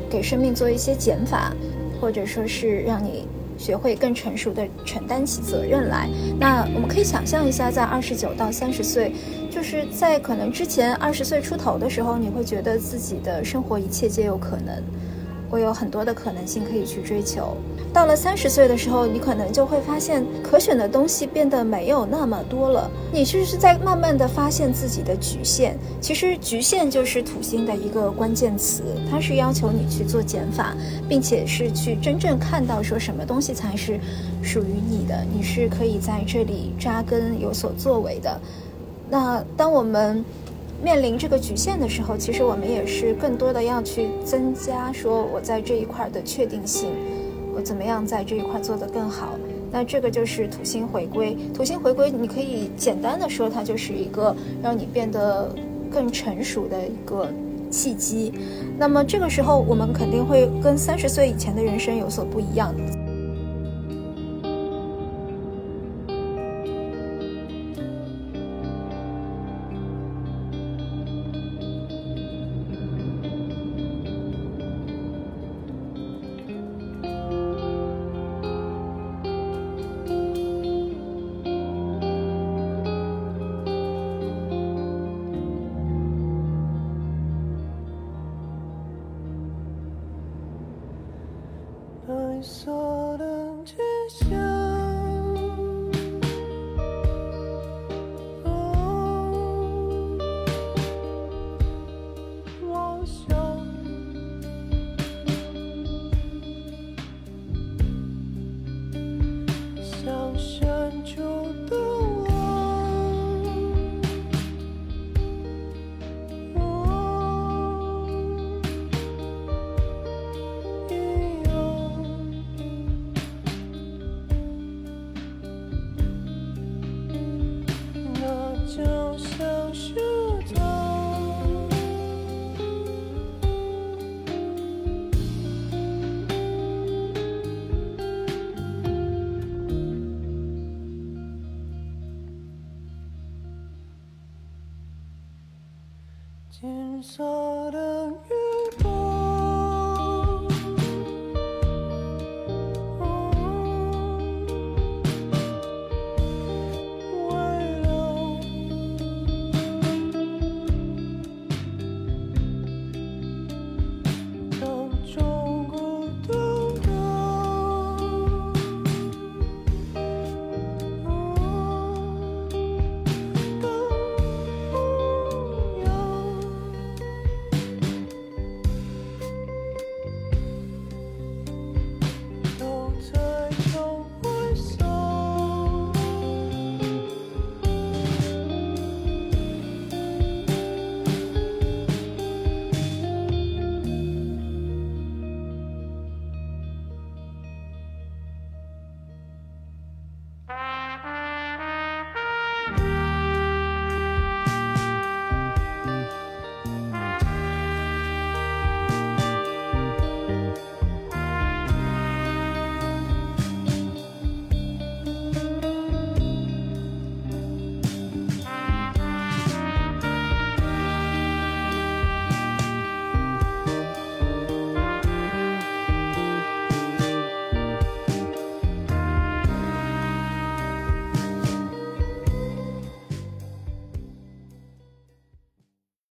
[0.08, 1.52] 给生命做一些减法，
[2.00, 6.08] 或者说是让你学会更成熟的承担起责任来。
[6.40, 9.14] 那我们可以想象一下，在二十九到三十岁，
[9.50, 14.84] 就是在可能之前二十岁出头的时候，你会觉得自己的生活一切皆有可能。
[15.50, 17.56] 我有很多的可能性可以去追求。
[17.92, 22.90] 到了三十岁的时候，你可能就会发现可选的东西变得没有那么多了。
[23.12, 25.76] 你其实是在慢慢的发现自己的局限。
[26.00, 30.76] 其实局限就是土星的一个关键词，它是要求你去做减法，
[31.08, 34.00] 并且是去真正看到说什么东西才是
[34.44, 38.40] 属于你的，你是可以在这里扎根有所作为的。
[39.10, 40.24] 那当我们
[40.82, 46.92] 面临这个局限的时候，其实我们也是更多的要去增加，说我在这一块的确定性，
[47.54, 49.38] 我怎么样在这一块做得更好。
[49.72, 51.38] 那这个就是土星回归。
[51.54, 55.54] 土星回归，你可以简单的说，它就是一个让你变得
[55.92, 57.30] 更成熟的一个
[57.70, 58.34] 契机。
[58.78, 62.74] 那么这个时候，我们肯定会跟三十岁以前的人生有所不一样。